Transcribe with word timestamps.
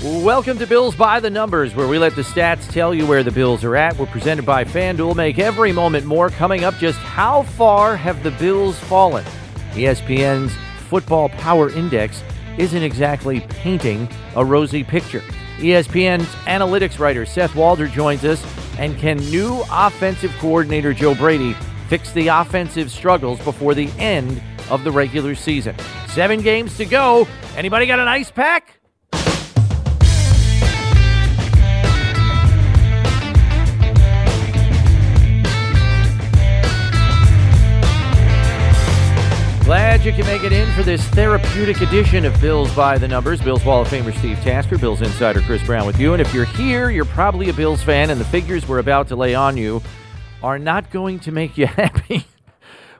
Welcome 0.00 0.58
to 0.58 0.66
Bills 0.66 0.94
by 0.94 1.18
the 1.18 1.28
Numbers, 1.28 1.74
where 1.74 1.88
we 1.88 1.98
let 1.98 2.14
the 2.14 2.22
stats 2.22 2.70
tell 2.70 2.94
you 2.94 3.04
where 3.04 3.24
the 3.24 3.32
Bills 3.32 3.64
are 3.64 3.74
at. 3.74 3.98
We're 3.98 4.06
presented 4.06 4.46
by 4.46 4.62
FanDuel. 4.62 5.16
Make 5.16 5.40
every 5.40 5.72
moment 5.72 6.06
more. 6.06 6.30
Coming 6.30 6.62
up, 6.62 6.76
just 6.76 7.00
how 7.00 7.42
far 7.42 7.96
have 7.96 8.22
the 8.22 8.30
Bills 8.30 8.78
fallen? 8.78 9.24
ESPN's 9.72 10.54
Football 10.88 11.30
Power 11.30 11.70
Index 11.70 12.22
isn't 12.58 12.80
exactly 12.80 13.40
painting 13.48 14.08
a 14.36 14.44
rosy 14.44 14.84
picture. 14.84 15.22
ESPN's 15.56 16.28
analytics 16.46 17.00
writer 17.00 17.26
Seth 17.26 17.56
Walder 17.56 17.88
joins 17.88 18.24
us. 18.24 18.40
And 18.78 18.96
can 18.98 19.16
new 19.16 19.64
offensive 19.68 20.32
coordinator 20.38 20.94
Joe 20.94 21.16
Brady 21.16 21.54
fix 21.88 22.12
the 22.12 22.28
offensive 22.28 22.92
struggles 22.92 23.40
before 23.40 23.74
the 23.74 23.90
end 23.98 24.40
of 24.70 24.84
the 24.84 24.92
regular 24.92 25.34
season? 25.34 25.74
Seven 26.06 26.40
games 26.40 26.76
to 26.76 26.84
go. 26.84 27.26
Anybody 27.56 27.86
got 27.86 27.98
an 27.98 28.06
ice 28.06 28.30
pack? 28.30 28.77
You 40.08 40.14
can 40.14 40.26
make 40.26 40.42
it 40.42 40.54
in 40.54 40.72
for 40.72 40.82
this 40.82 41.04
therapeutic 41.08 41.82
edition 41.82 42.24
of 42.24 42.40
Bills 42.40 42.74
by 42.74 42.96
the 42.96 43.06
Numbers. 43.06 43.42
Bills 43.42 43.62
Wall 43.62 43.82
of 43.82 43.88
Famer 43.88 44.16
Steve 44.16 44.38
Tasker, 44.38 44.78
Bills 44.78 45.02
insider 45.02 45.42
Chris 45.42 45.62
Brown 45.66 45.86
with 45.86 46.00
you. 46.00 46.14
And 46.14 46.22
if 46.22 46.32
you're 46.32 46.46
here, 46.46 46.88
you're 46.88 47.04
probably 47.04 47.50
a 47.50 47.52
Bills 47.52 47.82
fan, 47.82 48.08
and 48.08 48.18
the 48.18 48.24
figures 48.24 48.66
we're 48.66 48.78
about 48.78 49.08
to 49.08 49.16
lay 49.16 49.34
on 49.34 49.58
you 49.58 49.82
are 50.42 50.58
not 50.58 50.90
going 50.90 51.18
to 51.20 51.30
make 51.30 51.58
you 51.58 51.66
happy. 51.66 52.24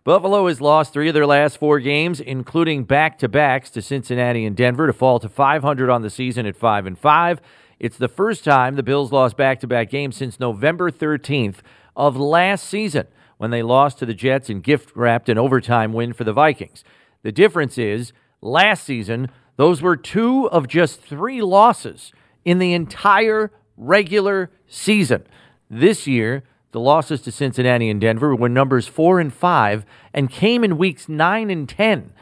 Buffalo 0.05 0.49
has 0.49 0.61
lost 0.61 0.93
three 0.93 1.09
of 1.09 1.15
their 1.15 1.25
last 1.25 1.57
four 1.57 1.81
games, 1.81 2.21
including 2.21 2.85
back 2.85 3.19
to 3.19 3.81
Cincinnati 3.81 4.45
and 4.45 4.55
Denver, 4.55 4.87
to 4.87 4.93
fall 4.93 5.19
to 5.19 5.31
500 5.31 5.89
on 5.89 6.03
the 6.03 6.11
season 6.11 6.45
at 6.45 6.57
5 6.57 6.85
and 6.85 6.99
5. 6.99 7.41
It's 7.81 7.97
the 7.97 8.09
first 8.09 8.45
time 8.45 8.77
the 8.77 8.83
Bills 8.83 9.13
lost 9.13 9.35
back 9.35 9.61
to 9.61 9.67
back 9.67 9.89
games 9.89 10.17
since 10.17 10.39
November 10.39 10.91
13th 10.91 11.61
of 11.97 12.19
last 12.19 12.69
season 12.69 13.07
when 13.39 13.51
they 13.51 13.63
lost 13.63 13.99
to 14.01 14.05
the 14.05 14.13
Jets 14.13 14.51
and 14.51 14.63
gift 14.63 14.95
wrapped 14.95 15.31
an 15.31 15.39
overtime 15.39 15.95
win 15.95 16.13
for 16.13 16.25
the 16.25 16.35
Vikings. 16.35 16.85
The 17.23 17.33
difference 17.33 17.79
is 17.79 18.13
last 18.41 18.85
season, 18.85 19.31
those 19.57 19.83
were 19.83 19.97
two 19.97 20.49
of 20.51 20.69
just 20.69 21.01
three 21.01 21.43
losses 21.43 22.13
in 22.45 22.59
the 22.59 22.73
entire 22.73 23.51
regular 23.77 24.51
season. 24.67 25.25
This 25.69 26.07
year, 26.07 26.45
the 26.73 26.81
losses 26.81 27.23
to 27.23 27.33
Cincinnati 27.33 27.89
and 27.89 28.01
Denver 28.01 28.35
were 28.35 28.49
numbers 28.49 28.87
four 28.87 29.21
and 29.21 29.33
five 29.33 29.85
and 30.13 30.31
came 30.31 30.65
in 30.65 30.79
weeks 30.79 31.09
nine 31.09 31.51
and 31.51 31.69
10. 31.69 32.13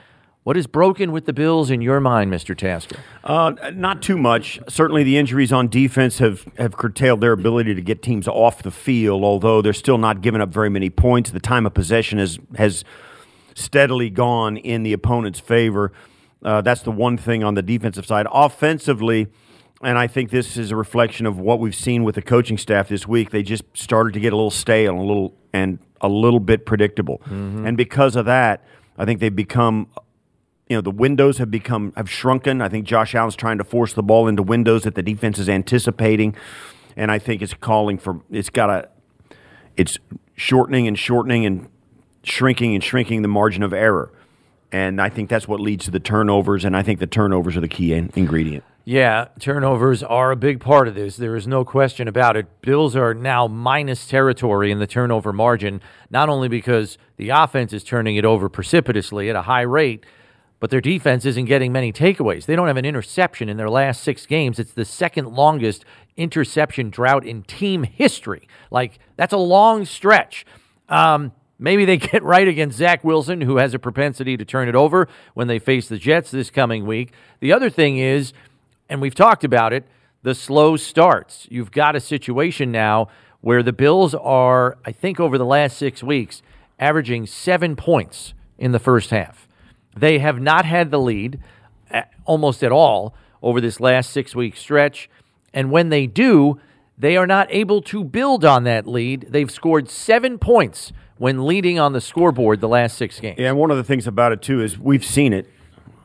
What 0.44 0.56
is 0.56 0.68
broken 0.68 1.10
with 1.10 1.26
the 1.26 1.32
Bills 1.32 1.72
in 1.72 1.80
your 1.80 1.98
mind, 1.98 2.32
Mr. 2.32 2.56
Tasker? 2.56 2.98
Uh, 3.24 3.52
not 3.74 4.00
too 4.00 4.16
much. 4.16 4.60
Certainly, 4.68 5.02
the 5.02 5.18
injuries 5.18 5.52
on 5.52 5.66
defense 5.66 6.18
have, 6.18 6.46
have 6.56 6.76
curtailed 6.76 7.20
their 7.20 7.32
ability 7.32 7.74
to 7.74 7.82
get 7.82 8.00
teams 8.00 8.28
off 8.28 8.62
the 8.62 8.70
field, 8.70 9.24
although 9.24 9.60
they're 9.60 9.72
still 9.72 9.98
not 9.98 10.20
giving 10.20 10.40
up 10.40 10.50
very 10.50 10.70
many 10.70 10.88
points. 10.88 11.30
The 11.30 11.40
time 11.40 11.66
of 11.66 11.74
possession 11.74 12.20
has, 12.20 12.38
has 12.56 12.84
steadily 13.56 14.10
gone 14.10 14.56
in 14.58 14.82
the 14.82 14.92
opponent's 14.92 15.40
favor. 15.40 15.90
Uh, 16.44 16.60
that's 16.60 16.82
the 16.82 16.92
one 16.92 17.16
thing 17.16 17.42
on 17.42 17.54
the 17.54 17.62
defensive 17.62 18.06
side. 18.06 18.26
Offensively, 18.30 19.28
and 19.82 19.98
I 19.98 20.06
think 20.06 20.30
this 20.30 20.56
is 20.56 20.70
a 20.70 20.76
reflection 20.76 21.26
of 21.26 21.40
what 21.40 21.58
we've 21.58 21.74
seen 21.74 22.04
with 22.04 22.14
the 22.14 22.22
coaching 22.22 22.58
staff 22.58 22.88
this 22.88 23.08
week. 23.08 23.30
They 23.30 23.42
just 23.42 23.64
started 23.74 24.12
to 24.12 24.20
get 24.20 24.32
a 24.32 24.36
little 24.36 24.50
stale 24.50 24.92
and 24.92 25.00
a 25.00 25.04
little 25.04 25.34
and 25.52 25.78
a 26.02 26.08
little 26.08 26.38
bit 26.38 26.66
predictable, 26.66 27.18
mm-hmm. 27.24 27.66
and 27.66 27.76
because 27.76 28.14
of 28.14 28.26
that, 28.26 28.62
I 28.98 29.06
think 29.06 29.20
they've 29.20 29.34
become 29.34 29.88
you 30.68 30.76
know 30.76 30.82
the 30.82 30.90
windows 30.90 31.38
have 31.38 31.50
become 31.50 31.94
have 31.96 32.10
shrunken. 32.10 32.60
I 32.60 32.68
think 32.68 32.86
Josh 32.86 33.14
Allen's 33.14 33.36
trying 33.36 33.58
to 33.58 33.64
force 33.64 33.94
the 33.94 34.02
ball 34.02 34.28
into 34.28 34.42
windows 34.42 34.84
that 34.84 34.94
the 34.94 35.02
defense 35.02 35.38
is 35.38 35.48
anticipating, 35.48 36.36
and 36.94 37.10
I 37.10 37.18
think 37.18 37.40
it's 37.40 37.54
calling 37.54 37.96
for 37.96 38.20
it's 38.30 38.50
got 38.50 38.68
a 38.68 38.88
it's 39.78 39.98
shortening 40.34 40.86
and 40.86 40.98
shortening 40.98 41.46
and 41.46 41.68
shrinking 42.26 42.74
and 42.74 42.82
shrinking 42.82 43.22
the 43.22 43.28
margin 43.28 43.62
of 43.62 43.72
error, 43.72 44.12
and 44.72 45.00
I 45.00 45.08
think 45.08 45.30
that's 45.30 45.48
what 45.48 45.60
leads 45.60 45.84
to 45.86 45.90
the 45.90 46.00
turnovers. 46.00 46.64
And 46.64 46.76
I 46.76 46.82
think 46.82 47.00
the 47.00 47.06
turnovers 47.06 47.56
are 47.56 47.60
the 47.60 47.68
key 47.68 47.92
in- 47.92 48.10
ingredient. 48.14 48.64
Yeah, 48.84 49.28
turnovers 49.40 50.02
are 50.02 50.30
a 50.30 50.36
big 50.36 50.60
part 50.60 50.86
of 50.86 50.94
this. 50.94 51.16
There 51.16 51.34
is 51.34 51.46
no 51.46 51.64
question 51.64 52.06
about 52.06 52.36
it. 52.36 52.46
Bills 52.62 52.94
are 52.94 53.14
now 53.14 53.48
minus 53.48 54.06
territory 54.06 54.70
in 54.70 54.78
the 54.78 54.86
turnover 54.86 55.32
margin, 55.32 55.80
not 56.08 56.28
only 56.28 56.48
because 56.48 56.96
the 57.16 57.30
offense 57.30 57.72
is 57.72 57.82
turning 57.82 58.14
it 58.14 58.24
over 58.24 58.48
precipitously 58.48 59.28
at 59.28 59.34
a 59.34 59.42
high 59.42 59.62
rate 59.62 60.04
but 60.58 60.70
their 60.70 60.80
defense 60.80 61.24
isn't 61.24 61.44
getting 61.44 61.72
many 61.72 61.92
takeaways. 61.92 62.46
They 62.46 62.56
don't 62.56 62.66
have 62.66 62.76
an 62.76 62.84
interception 62.84 63.48
in 63.48 63.56
their 63.56 63.70
last 63.70 64.02
six 64.02 64.26
games. 64.26 64.58
It's 64.58 64.72
the 64.72 64.84
second 64.84 65.34
longest 65.34 65.84
interception 66.16 66.90
drought 66.90 67.26
in 67.26 67.42
team 67.42 67.82
history. 67.82 68.48
Like, 68.70 68.98
that's 69.16 69.34
a 69.34 69.38
long 69.38 69.84
stretch. 69.84 70.46
Um, 70.88 71.32
maybe 71.58 71.84
they 71.84 71.96
get 71.96 72.22
right 72.24 72.46
against 72.46 72.78
Zach 72.78 73.04
Wilson, 73.04 73.40
who 73.40 73.56
has 73.56 73.74
a 73.74 73.78
propensity 73.78 74.36
to 74.36 74.44
turn 74.44 74.68
it 74.68 74.74
over 74.74 75.08
when 75.34 75.48
they 75.48 75.58
face 75.58 75.88
the 75.88 75.98
Jets 75.98 76.30
this 76.30 76.50
coming 76.50 76.86
week. 76.86 77.12
The 77.40 77.52
other 77.52 77.70
thing 77.70 77.98
is, 77.98 78.32
and 78.88 79.00
we've 79.00 79.14
talked 79.14 79.44
about 79.44 79.72
it, 79.72 79.84
the 80.22 80.34
slow 80.34 80.76
starts. 80.76 81.46
You've 81.50 81.70
got 81.70 81.94
a 81.94 82.00
situation 82.00 82.72
now 82.72 83.08
where 83.40 83.62
the 83.62 83.72
Bills 83.72 84.14
are, 84.14 84.76
I 84.84 84.92
think, 84.92 85.20
over 85.20 85.38
the 85.38 85.44
last 85.44 85.76
six 85.76 86.02
weeks, 86.02 86.42
averaging 86.78 87.26
seven 87.26 87.76
points 87.76 88.34
in 88.58 88.72
the 88.72 88.78
first 88.78 89.10
half. 89.10 89.46
They 89.96 90.18
have 90.18 90.40
not 90.40 90.64
had 90.64 90.90
the 90.90 90.98
lead 90.98 91.40
almost 92.24 92.62
at 92.62 92.72
all 92.72 93.14
over 93.42 93.60
this 93.60 93.80
last 93.80 94.10
six 94.10 94.34
week 94.34 94.56
stretch. 94.56 95.08
And 95.54 95.70
when 95.70 95.88
they 95.88 96.06
do, 96.06 96.60
they 96.98 97.16
are 97.16 97.26
not 97.26 97.48
able 97.50 97.80
to 97.82 98.04
build 98.04 98.44
on 98.44 98.64
that 98.64 98.86
lead. 98.86 99.26
They've 99.30 99.50
scored 99.50 99.88
seven 99.88 100.38
points 100.38 100.92
when 101.18 101.46
leading 101.46 101.78
on 101.78 101.92
the 101.92 102.00
scoreboard 102.00 102.60
the 102.60 102.68
last 102.68 102.96
six 102.96 103.20
games. 103.20 103.38
Yeah, 103.38 103.48
and 103.48 103.58
one 103.58 103.70
of 103.70 103.76
the 103.76 103.84
things 103.84 104.06
about 104.06 104.32
it, 104.32 104.42
too, 104.42 104.62
is 104.62 104.78
we've 104.78 105.04
seen 105.04 105.32
it. 105.32 105.48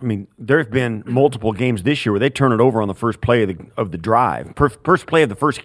I 0.02 0.04
mean, 0.04 0.28
there 0.40 0.58
have 0.58 0.72
been 0.72 1.04
multiple 1.06 1.52
games 1.52 1.84
this 1.84 2.06
year 2.06 2.14
where 2.14 2.20
they 2.20 2.30
turn 2.30 2.52
it 2.52 2.60
over 2.60 2.82
on 2.82 2.88
the 2.88 2.96
first 2.96 3.22
play 3.22 3.44
of 3.44 3.50
the, 3.50 3.66
of 3.78 3.92
the 3.92 3.98
drive, 3.98 4.54
first 4.56 5.06
play 5.06 5.22
of 5.24 5.30
the 5.30 5.36
first 5.36 5.62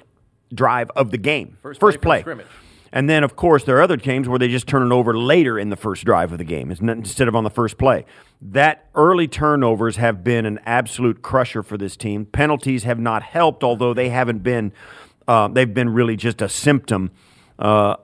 drive 0.52 0.90
of 0.94 1.10
the 1.10 1.18
game. 1.18 1.56
First, 1.62 1.80
first 1.80 2.00
play. 2.00 2.22
play. 2.22 2.44
And 2.92 3.10
then, 3.10 3.24
of 3.24 3.36
course, 3.36 3.64
there 3.64 3.76
are 3.76 3.82
other 3.82 3.96
games 3.96 4.28
where 4.28 4.38
they 4.38 4.48
just 4.48 4.66
turn 4.66 4.90
it 4.90 4.94
over 4.94 5.16
later 5.16 5.58
in 5.58 5.70
the 5.70 5.76
first 5.76 6.04
drive 6.04 6.32
of 6.32 6.38
the 6.38 6.44
game 6.44 6.70
instead 6.70 7.28
of 7.28 7.34
on 7.34 7.44
the 7.44 7.50
first 7.50 7.78
play. 7.78 8.06
That 8.40 8.86
early 8.94 9.28
turnovers 9.28 9.96
have 9.96 10.22
been 10.22 10.46
an 10.46 10.60
absolute 10.64 11.20
crusher 11.20 11.62
for 11.62 11.76
this 11.76 11.96
team. 11.96 12.26
Penalties 12.26 12.84
have 12.84 12.98
not 12.98 13.22
helped, 13.22 13.64
although 13.64 13.92
they 13.92 14.08
haven't 14.08 14.42
been. 14.42 14.72
Uh, 15.26 15.48
they've 15.48 15.74
been 15.74 15.90
really 15.90 16.16
just 16.16 16.40
a 16.40 16.48
symptom 16.48 17.10
uh, 17.58 17.96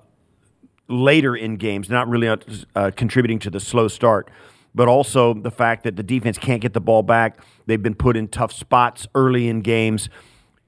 later 0.93 1.35
in 1.35 1.57
games, 1.57 1.89
not 1.89 2.09
really 2.09 2.29
uh, 2.29 2.37
uh 2.75 2.91
contributing 2.95 3.39
to 3.41 3.51
the 3.51 3.61
slow 3.61 3.89
start. 3.89 4.31
But 4.75 4.89
also 4.89 5.35
the 5.35 5.51
fact 5.51 5.85
that 5.85 5.97
the 5.97 6.03
defense 6.03 6.39
can't 6.39 6.63
get 6.63 6.73
the 6.73 6.81
ball 6.81 7.03
back. 7.03 7.39
They've 7.67 7.83
been 7.83 7.95
put 7.95 8.17
in 8.17 8.29
tough 8.29 8.53
spots 8.53 9.07
early 9.15 9.49
in 9.49 9.61
games 9.61 10.09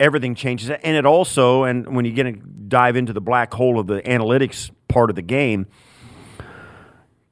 everything 0.01 0.35
changes. 0.35 0.71
And 0.71 0.97
it 0.97 1.07
also, 1.07 1.65
and 1.65 1.95
when 1.95 2.05
you 2.05 2.13
get 2.13 2.25
to 2.25 2.33
dive 2.33 2.97
into 2.97 3.13
the 3.13 3.21
black 3.21 3.53
hole 3.55 3.79
of 3.79 3.87
the 3.87 4.01
analytics 4.03 4.71
part 4.89 5.11
of 5.11 5.17
the 5.17 5.23
game, 5.23 5.67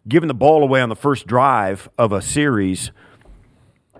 giving 0.09 0.29
the 0.29 0.35
ball 0.35 0.63
away 0.63 0.81
on 0.81 0.89
the 0.89 0.97
first 0.97 1.27
drive 1.27 1.89
of 1.99 2.13
a 2.13 2.23
series 2.23 2.91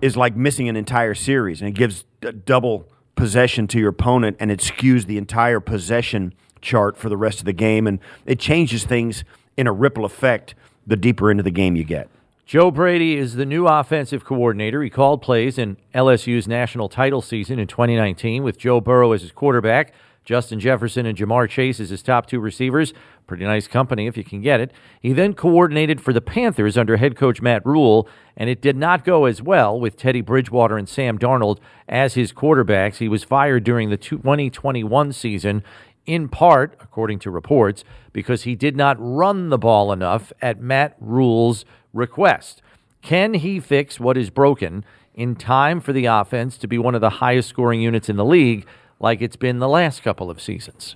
is 0.01 0.17
like 0.17 0.35
missing 0.35 0.67
an 0.67 0.75
entire 0.75 1.13
series, 1.13 1.61
and 1.61 1.69
it 1.69 1.75
gives 1.75 2.03
double 2.45 2.89
possession 3.15 3.67
to 3.67 3.79
your 3.79 3.89
opponent, 3.89 4.35
and 4.39 4.51
it 4.51 4.59
skews 4.59 5.05
the 5.05 5.17
entire 5.17 5.59
possession 5.59 6.33
chart 6.63 6.97
for 6.97 7.09
the 7.09 7.17
rest 7.17 7.39
of 7.39 7.45
the 7.45 7.53
game, 7.53 7.85
and 7.85 7.99
it 8.25 8.39
changes 8.39 8.83
things 8.85 9.23
in 9.55 9.67
a 9.67 9.71
ripple 9.71 10.05
effect 10.05 10.55
the 10.87 10.95
deeper 10.95 11.29
into 11.29 11.43
the 11.43 11.51
game 11.51 11.75
you 11.75 11.83
get. 11.83 12.09
Joe 12.45 12.71
Brady 12.71 13.15
is 13.15 13.35
the 13.35 13.45
new 13.45 13.67
offensive 13.67 14.25
coordinator. 14.25 14.83
He 14.83 14.89
called 14.89 15.21
plays 15.21 15.57
in 15.57 15.77
LSU's 15.95 16.47
national 16.47 16.89
title 16.89 17.21
season 17.21 17.57
in 17.57 17.67
2019 17.67 18.43
with 18.43 18.57
Joe 18.57 18.81
Burrow 18.81 19.13
as 19.13 19.21
his 19.21 19.31
quarterback, 19.31 19.93
Justin 20.25 20.59
Jefferson 20.59 21.05
and 21.05 21.17
Ja'Marr 21.17 21.49
Chase 21.49 21.79
as 21.79 21.89
his 21.89 22.03
top 22.03 22.25
two 22.25 22.39
receivers. 22.39 22.93
Pretty 23.27 23.45
nice 23.45 23.67
company 23.67 24.07
if 24.07 24.17
you 24.17 24.23
can 24.25 24.41
get 24.41 24.59
it. 24.59 24.71
He 25.01 25.13
then 25.13 25.33
coordinated 25.33 26.01
for 26.01 26.11
the 26.11 26.21
Panthers 26.21 26.77
under 26.77 26.97
head 26.97 27.15
coach 27.15 27.41
Matt 27.41 27.65
Rhule, 27.65 28.07
and 28.35 28.49
it 28.49 28.61
did 28.61 28.75
not 28.75 29.05
go 29.05 29.25
as 29.25 29.41
well 29.41 29.79
with 29.79 29.95
Teddy 29.95 30.21
Bridgewater 30.21 30.77
and 30.77 30.87
Sam 30.87 31.17
Darnold 31.17 31.59
as 31.87 32.15
his 32.15 32.33
quarterbacks. 32.33 32.97
He 32.97 33.07
was 33.07 33.23
fired 33.23 33.63
during 33.63 33.89
the 33.89 33.97
2021 33.97 35.13
season 35.13 35.63
in 36.05 36.27
part, 36.29 36.75
according 36.79 37.19
to 37.19 37.31
reports, 37.31 37.83
because 38.11 38.43
he 38.43 38.55
did 38.55 38.75
not 38.75 38.97
run 38.99 39.49
the 39.49 39.57
ball 39.57 39.91
enough 39.91 40.33
at 40.41 40.59
Matt 40.59 40.95
Rhule's 40.99 41.65
request. 41.93 42.61
Can 43.01 43.35
he 43.35 43.59
fix 43.59 43.99
what 43.99 44.17
is 44.17 44.29
broken 44.29 44.85
in 45.13 45.35
time 45.35 45.79
for 45.79 45.93
the 45.93 46.05
offense 46.05 46.57
to 46.57 46.67
be 46.67 46.77
one 46.77 46.95
of 46.95 47.01
the 47.01 47.09
highest 47.09 47.49
scoring 47.49 47.81
units 47.81 48.09
in 48.09 48.15
the 48.15 48.25
league 48.25 48.65
like 48.99 49.21
it's 49.21 49.35
been 49.35 49.59
the 49.59 49.67
last 49.67 50.03
couple 50.03 50.29
of 50.29 50.41
seasons? 50.41 50.95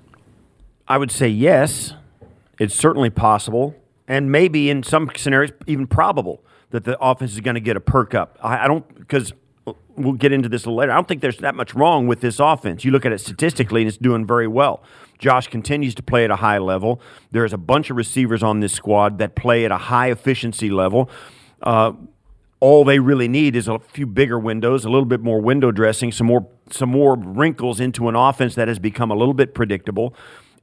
I 0.88 0.98
would 0.98 1.12
say 1.12 1.28
yes. 1.28 1.94
It's 2.60 2.76
certainly 2.76 3.12
possible, 3.12 3.76
and 4.08 4.32
maybe 4.32 4.70
in 4.70 4.82
some 4.82 5.12
scenarios, 5.16 5.52
even 5.68 5.86
probable 5.86 6.44
that 6.72 6.86
the 6.86 6.98
offense 7.00 7.34
is 7.34 7.40
going 7.40 7.56
to 7.56 7.62
get 7.62 7.78
a 7.78 7.80
perk 7.80 8.16
up. 8.16 8.38
I, 8.42 8.66
I 8.66 8.68
don't, 8.68 8.98
because 8.98 9.32
we'll 9.96 10.14
get 10.14 10.32
into 10.32 10.50
this 10.50 10.66
a 10.66 10.70
little 10.70 10.78
later. 10.78 10.92
I 10.92 10.96
don't 10.96 11.08
think 11.08 11.22
there's 11.22 11.38
that 11.38 11.56
much 11.56 11.74
wrong 11.74 12.08
with 12.08 12.22
this 12.22 12.40
offense. 12.40 12.86
You 12.86 12.92
look 12.92 13.06
at 13.06 13.12
it 13.12 13.20
statistically, 13.20 13.82
and 13.82 13.88
it's 13.88 13.98
doing 13.98 14.26
very 14.26 14.48
well. 14.48 14.84
Josh 15.18 15.48
continues 15.48 15.96
to 15.96 16.04
play 16.04 16.24
at 16.24 16.32
a 16.32 16.38
high 16.38 16.60
level. 16.60 17.02
There's 17.32 17.54
a 17.54 17.58
bunch 17.58 17.90
of 17.90 17.98
receivers 17.98 18.44
on 18.44 18.60
this 18.60 18.74
squad 18.74 19.18
that 19.18 19.36
play 19.36 19.66
at 19.66 19.72
a 19.72 19.78
high 19.78 20.12
efficiency 20.12 20.70
level. 20.70 21.10
Uh, 21.62 21.94
all 22.60 22.84
they 22.84 23.00
really 23.00 23.28
need 23.28 23.56
is 23.56 23.68
a 23.68 23.80
few 23.80 24.06
bigger 24.06 24.40
windows, 24.40 24.86
a 24.86 24.90
little 24.90 25.06
bit 25.06 25.22
more 25.22 25.40
window 25.40 25.72
dressing, 25.72 26.12
some 26.12 26.28
more 26.28 26.48
some 26.70 26.90
more 26.90 27.16
wrinkles 27.16 27.80
into 27.80 28.10
an 28.10 28.16
offense 28.16 28.56
that 28.56 28.68
has 28.68 28.78
become 28.78 29.10
a 29.10 29.16
little 29.16 29.34
bit 29.34 29.54
predictable. 29.54 30.14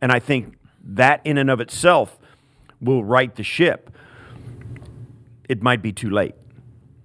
And 0.02 0.12
I 0.12 0.18
think 0.18 0.56
that 0.84 1.20
in 1.24 1.38
and 1.38 1.50
of 1.50 1.60
itself 1.60 2.18
will 2.80 3.02
right 3.02 3.34
the 3.34 3.42
ship. 3.42 3.90
It 5.48 5.62
might 5.62 5.82
be 5.82 5.92
too 5.92 6.10
late. 6.10 6.34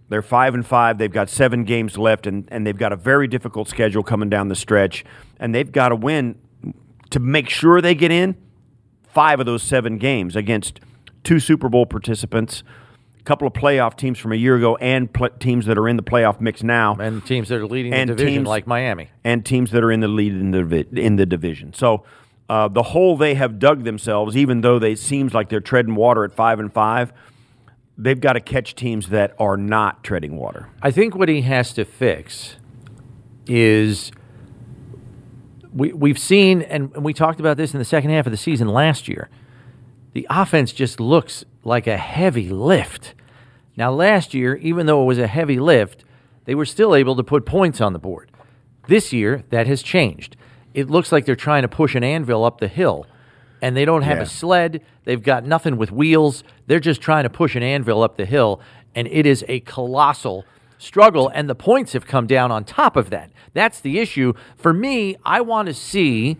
They're 0.09 0.21
five 0.21 0.53
and 0.55 0.65
five. 0.65 0.97
They've 0.97 1.11
got 1.11 1.29
seven 1.29 1.63
games 1.63 1.97
left, 1.97 2.25
and, 2.27 2.47
and 2.51 2.65
they've 2.65 2.77
got 2.77 2.91
a 2.91 2.95
very 2.95 3.27
difficult 3.27 3.67
schedule 3.69 4.03
coming 4.03 4.29
down 4.29 4.47
the 4.47 4.55
stretch. 4.55 5.05
And 5.39 5.53
they've 5.53 5.71
got 5.71 5.89
to 5.89 5.95
win 5.95 6.35
to 7.11 7.19
make 7.19 7.49
sure 7.49 7.79
they 7.81 7.95
get 7.95 8.11
in 8.11 8.35
five 9.07 9.39
of 9.39 9.45
those 9.45 9.63
seven 9.63 9.97
games 9.97 10.35
against 10.35 10.79
two 11.23 11.39
Super 11.39 11.69
Bowl 11.69 11.85
participants, 11.85 12.63
a 13.19 13.23
couple 13.23 13.47
of 13.47 13.53
playoff 13.53 13.95
teams 13.97 14.17
from 14.19 14.31
a 14.31 14.35
year 14.35 14.55
ago, 14.55 14.75
and 14.77 15.11
pl- 15.13 15.29
teams 15.39 15.65
that 15.67 15.77
are 15.77 15.87
in 15.87 15.95
the 15.97 16.03
playoff 16.03 16.39
mix 16.41 16.63
now, 16.63 16.95
and 16.99 17.23
teams 17.25 17.49
that 17.49 17.57
are 17.59 17.65
leading 17.67 17.93
And 17.93 18.09
the 18.09 18.15
division, 18.15 18.39
teams- 18.39 18.47
like 18.47 18.65
Miami. 18.67 19.09
and 19.23 19.45
teams 19.45 19.71
that 19.71 19.83
are 19.83 19.91
in 19.91 19.99
the 19.99 20.07
lead 20.07 20.33
in 20.33 20.51
the 20.51 20.87
in 20.95 21.15
the 21.17 21.25
division. 21.25 21.73
So 21.73 22.03
uh, 22.49 22.67
the 22.67 22.81
hole 22.83 23.15
they 23.17 23.35
have 23.35 23.59
dug 23.59 23.83
themselves, 23.83 24.35
even 24.37 24.61
though 24.61 24.79
they 24.79 24.95
seems 24.95 25.33
like 25.35 25.49
they're 25.49 25.59
treading 25.59 25.93
water 25.95 26.23
at 26.23 26.31
five 26.31 26.59
and 26.59 26.71
five, 26.73 27.11
they've 27.99 28.19
got 28.19 28.33
to 28.33 28.39
catch 28.39 28.73
teams 28.75 29.09
that 29.09 29.35
are 29.37 29.57
not 29.57 30.03
treading 30.03 30.37
water. 30.37 30.69
I 30.81 30.89
think 30.89 31.15
what 31.15 31.29
he 31.29 31.41
has 31.41 31.73
to 31.73 31.85
fix 31.85 32.55
is 33.45 34.11
we 35.73 35.91
we've 35.93 36.17
seen 36.17 36.61
and 36.63 36.95
we 36.95 37.13
talked 37.13 37.39
about 37.39 37.57
this 37.57 37.73
in 37.73 37.79
the 37.79 37.85
second 37.85 38.11
half 38.11 38.25
of 38.25 38.31
the 38.31 38.37
season 38.37 38.69
last 38.69 39.07
year. 39.07 39.29
The 40.13 40.25
offense 40.29 40.71
just 40.71 40.99
looks 40.99 41.43
like 41.63 41.85
a 41.85 41.97
heavy 41.97 42.49
lift. 42.49 43.13
Now 43.75 43.91
last 43.91 44.33
year, 44.33 44.55
even 44.55 44.85
though 44.85 45.03
it 45.03 45.05
was 45.05 45.19
a 45.19 45.27
heavy 45.27 45.59
lift, 45.59 46.05
they 46.45 46.55
were 46.55 46.65
still 46.65 46.95
able 46.95 47.15
to 47.15 47.23
put 47.23 47.45
points 47.45 47.79
on 47.79 47.93
the 47.93 47.99
board. 47.99 48.31
This 48.87 49.13
year, 49.13 49.43
that 49.51 49.67
has 49.67 49.83
changed. 49.83 50.35
It 50.73 50.89
looks 50.89 51.11
like 51.11 51.25
they're 51.25 51.35
trying 51.35 51.61
to 51.61 51.67
push 51.67 51.93
an 51.93 52.03
anvil 52.03 52.43
up 52.43 52.59
the 52.59 52.67
hill 52.67 53.05
and 53.61 53.75
they 53.75 53.85
don't 53.85 54.01
have 54.03 54.17
Yeah. 54.17 54.23
a 54.23 54.27
sled. 54.27 54.81
They've 55.05 55.21
got 55.21 55.45
nothing 55.45 55.77
with 55.77 55.91
wheels. 55.91 56.43
They're 56.67 56.79
just 56.79 57.01
trying 57.01 57.23
to 57.23 57.29
push 57.29 57.55
an 57.55 57.63
anvil 57.63 58.03
up 58.03 58.17
the 58.17 58.25
hill, 58.25 58.59
and 58.95 59.07
it 59.07 59.25
is 59.25 59.43
a 59.47 59.59
colossal 59.61 60.45
struggle. 60.77 61.29
And 61.33 61.49
the 61.49 61.55
points 61.55 61.93
have 61.93 62.05
come 62.07 62.27
down 62.27 62.51
on 62.51 62.63
top 62.63 62.95
of 62.95 63.09
that. 63.09 63.31
That's 63.53 63.79
the 63.79 63.99
issue. 63.99 64.33
For 64.55 64.73
me, 64.73 65.17
I 65.25 65.41
want 65.41 65.67
to 65.67 65.73
see 65.73 66.37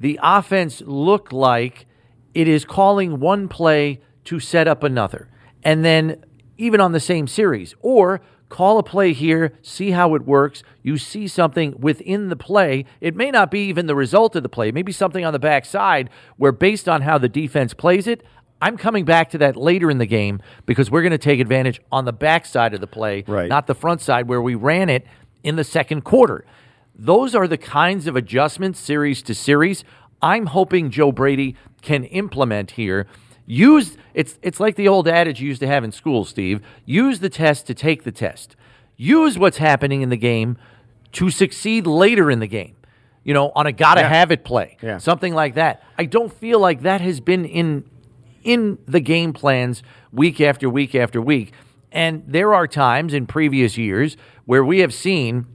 the 0.00 0.18
offense 0.22 0.82
look 0.84 1.32
like 1.32 1.86
it 2.34 2.46
is 2.48 2.64
calling 2.64 3.18
one 3.20 3.48
play 3.48 4.00
to 4.24 4.38
set 4.38 4.68
up 4.68 4.82
another. 4.82 5.28
And 5.64 5.84
then 5.84 6.24
even 6.56 6.80
on 6.80 6.92
the 6.92 7.00
same 7.00 7.26
series, 7.26 7.74
or 7.80 8.20
call 8.48 8.78
a 8.78 8.82
play 8.82 9.12
here, 9.12 9.52
see 9.62 9.90
how 9.90 10.14
it 10.14 10.22
works. 10.26 10.62
You 10.82 10.96
see 10.98 11.28
something 11.28 11.74
within 11.78 12.28
the 12.28 12.36
play. 12.36 12.84
It 13.00 13.14
may 13.14 13.30
not 13.30 13.50
be 13.50 13.60
even 13.68 13.86
the 13.86 13.94
result 13.94 14.34
of 14.36 14.42
the 14.42 14.48
play, 14.48 14.72
maybe 14.72 14.92
something 14.92 15.24
on 15.24 15.32
the 15.32 15.38
backside 15.38 16.10
where, 16.36 16.52
based 16.52 16.88
on 16.88 17.02
how 17.02 17.18
the 17.18 17.28
defense 17.28 17.74
plays 17.74 18.06
it, 18.06 18.22
I'm 18.60 18.76
coming 18.76 19.04
back 19.04 19.30
to 19.30 19.38
that 19.38 19.56
later 19.56 19.90
in 19.90 19.98
the 19.98 20.06
game 20.06 20.42
because 20.66 20.90
we're 20.90 21.02
going 21.02 21.12
to 21.12 21.18
take 21.18 21.38
advantage 21.40 21.80
on 21.92 22.04
the 22.06 22.12
backside 22.12 22.74
of 22.74 22.80
the 22.80 22.86
play, 22.88 23.24
Right. 23.28 23.48
not 23.48 23.66
the 23.66 23.74
front 23.74 24.00
side 24.00 24.28
where 24.28 24.42
we 24.42 24.54
ran 24.56 24.88
it 24.88 25.06
in 25.44 25.56
the 25.56 25.64
second 25.64 26.02
quarter. 26.02 26.44
Those 26.96 27.34
are 27.36 27.46
the 27.46 27.58
kinds 27.58 28.08
of 28.08 28.16
adjustments, 28.16 28.80
series 28.80 29.22
to 29.22 29.34
series, 29.34 29.84
I'm 30.20 30.46
hoping 30.46 30.90
Joe 30.90 31.12
Brady 31.12 31.54
can 31.80 32.02
implement 32.04 32.72
here. 32.72 33.06
Use 33.50 33.96
it's 34.12 34.38
it's 34.42 34.60
like 34.60 34.76
the 34.76 34.88
old 34.88 35.08
adage 35.08 35.40
you 35.40 35.48
used 35.48 35.60
to 35.60 35.66
have 35.66 35.82
in 35.82 35.90
school, 35.90 36.26
Steve. 36.26 36.60
Use 36.84 37.20
the 37.20 37.30
test 37.30 37.66
to 37.68 37.74
take 37.74 38.04
the 38.04 38.12
test. 38.12 38.54
Use 38.98 39.38
what's 39.38 39.56
happening 39.56 40.02
in 40.02 40.10
the 40.10 40.18
game 40.18 40.58
to 41.12 41.30
succeed 41.30 41.86
later 41.86 42.30
in 42.30 42.40
the 42.40 42.46
game. 42.46 42.76
You 43.24 43.32
know, 43.32 43.50
on 43.54 43.66
a 43.66 43.72
gotta 43.72 44.02
Yeah. 44.02 44.08
have 44.10 44.30
it 44.30 44.44
play. 44.44 44.76
Yeah. 44.82 44.98
Something 44.98 45.32
like 45.34 45.54
that. 45.54 45.82
I 45.96 46.04
don't 46.04 46.30
feel 46.30 46.60
like 46.60 46.82
that 46.82 47.00
has 47.00 47.20
been 47.20 47.46
in 47.46 47.84
in 48.44 48.76
the 48.86 49.00
game 49.00 49.32
plans 49.32 49.82
week 50.12 50.42
after 50.42 50.68
week 50.68 50.94
after 50.94 51.18
week. 51.20 51.52
And 51.90 52.22
there 52.26 52.52
are 52.52 52.66
times 52.66 53.14
in 53.14 53.26
previous 53.26 53.78
years 53.78 54.18
where 54.44 54.62
we 54.62 54.80
have 54.80 54.92
seen 54.92 55.46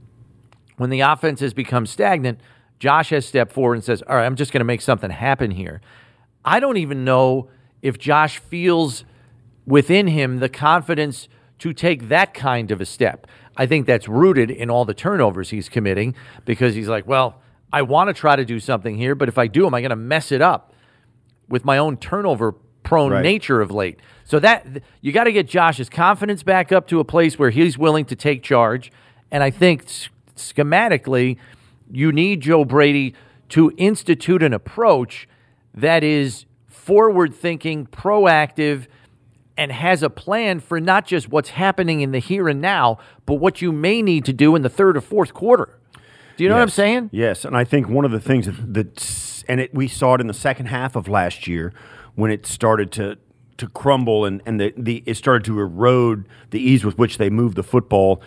when 0.78 0.90
the 0.90 0.98
offense 1.00 1.38
has 1.38 1.54
become 1.54 1.86
stagnant, 1.86 2.40
Josh 2.80 3.10
has 3.10 3.24
stepped 3.24 3.52
forward 3.52 3.74
and 3.74 3.84
says, 3.84 4.02
All 4.02 4.16
right, 4.16 4.26
I'm 4.26 4.34
just 4.34 4.50
going 4.52 4.60
to 4.60 4.64
make 4.64 4.80
something 4.80 5.10
happen 5.10 5.52
here. 5.52 5.80
I 6.44 6.58
don't 6.58 6.76
even 6.76 7.04
know 7.04 7.48
if 7.84 7.98
Josh 7.98 8.38
feels 8.38 9.04
within 9.66 10.08
him 10.08 10.40
the 10.40 10.48
confidence 10.48 11.28
to 11.60 11.72
take 11.72 12.08
that 12.08 12.34
kind 12.34 12.72
of 12.72 12.80
a 12.80 12.84
step. 12.86 13.28
I 13.56 13.66
think 13.66 13.86
that's 13.86 14.08
rooted 14.08 14.50
in 14.50 14.68
all 14.70 14.84
the 14.84 14.94
turnovers 14.94 15.50
he's 15.50 15.68
committing 15.68 16.16
because 16.44 16.74
he's 16.74 16.88
like, 16.88 17.06
Well, 17.06 17.40
I 17.72 17.82
want 17.82 18.08
to 18.08 18.14
try 18.14 18.34
to 18.34 18.44
do 18.44 18.58
something 18.58 18.96
here, 18.96 19.14
but 19.14 19.28
if 19.28 19.38
I 19.38 19.46
do, 19.46 19.66
am 19.66 19.74
I 19.74 19.80
going 19.80 19.90
to 19.90 19.96
mess 19.96 20.32
it 20.32 20.42
up 20.42 20.72
with 21.48 21.64
my 21.64 21.78
own 21.78 21.96
turnover 21.98 22.52
prone 22.82 23.12
Right. 23.12 23.22
nature 23.22 23.60
of 23.60 23.70
late? 23.70 24.00
So 24.24 24.38
that 24.40 24.66
you 25.00 25.12
got 25.12 25.24
to 25.24 25.32
get 25.32 25.46
Josh's 25.46 25.88
confidence 25.90 26.42
back 26.42 26.72
up 26.72 26.88
to 26.88 26.98
a 26.98 27.04
place 27.04 27.38
where 27.38 27.50
he's 27.50 27.78
willing 27.78 28.06
to 28.06 28.16
take 28.16 28.42
charge. 28.42 28.90
And 29.30 29.42
I 29.42 29.50
think 29.50 29.84
schematically, 30.36 31.36
you 31.90 32.12
need 32.12 32.40
Joe 32.40 32.64
Brady 32.64 33.14
to 33.50 33.72
institute 33.76 34.42
an 34.42 34.52
approach 34.52 35.28
that 35.74 36.02
is 36.02 36.46
forward 36.84 37.34
thinking, 37.34 37.86
proactive, 37.86 38.86
and 39.56 39.72
has 39.72 40.02
a 40.02 40.10
plan 40.10 40.60
for 40.60 40.80
not 40.80 41.06
just 41.06 41.28
what's 41.30 41.50
happening 41.50 42.00
in 42.00 42.12
the 42.12 42.18
here 42.18 42.48
and 42.48 42.60
now, 42.60 42.98
but 43.24 43.34
what 43.34 43.62
you 43.62 43.72
may 43.72 44.02
need 44.02 44.24
to 44.26 44.32
do 44.32 44.54
in 44.54 44.62
the 44.62 44.68
third 44.68 44.96
or 44.96 45.00
fourth 45.00 45.32
quarter. 45.32 45.78
Do 46.36 46.44
you 46.44 46.50
know 46.50 46.56
what 46.56 46.62
I'm 46.62 46.68
saying? 46.68 47.10
Yes, 47.12 47.44
and 47.44 47.56
I 47.56 47.64
think 47.64 47.88
one 47.88 48.04
of 48.04 48.10
the 48.10 48.20
things 48.20 48.46
that, 48.46 48.74
that 48.74 49.44
and 49.48 49.60
it, 49.60 49.74
we 49.74 49.88
saw 49.88 50.14
it 50.14 50.20
in 50.20 50.26
the 50.26 50.34
second 50.34 50.66
half 50.66 50.96
of 50.96 51.08
last 51.08 51.46
year 51.46 51.72
when 52.16 52.30
it 52.30 52.46
started 52.46 52.92
to 52.92 53.18
to 53.56 53.68
crumble 53.68 54.24
and, 54.24 54.42
and 54.44 54.60
the, 54.60 54.74
the 54.76 55.04
it 55.06 55.14
started 55.14 55.44
to 55.44 55.60
erode 55.60 56.28
the 56.50 56.58
ease 56.60 56.84
with 56.84 56.98
which 56.98 57.18
they 57.18 57.30
moved 57.30 57.56
the 57.56 57.62
football. 57.62 58.20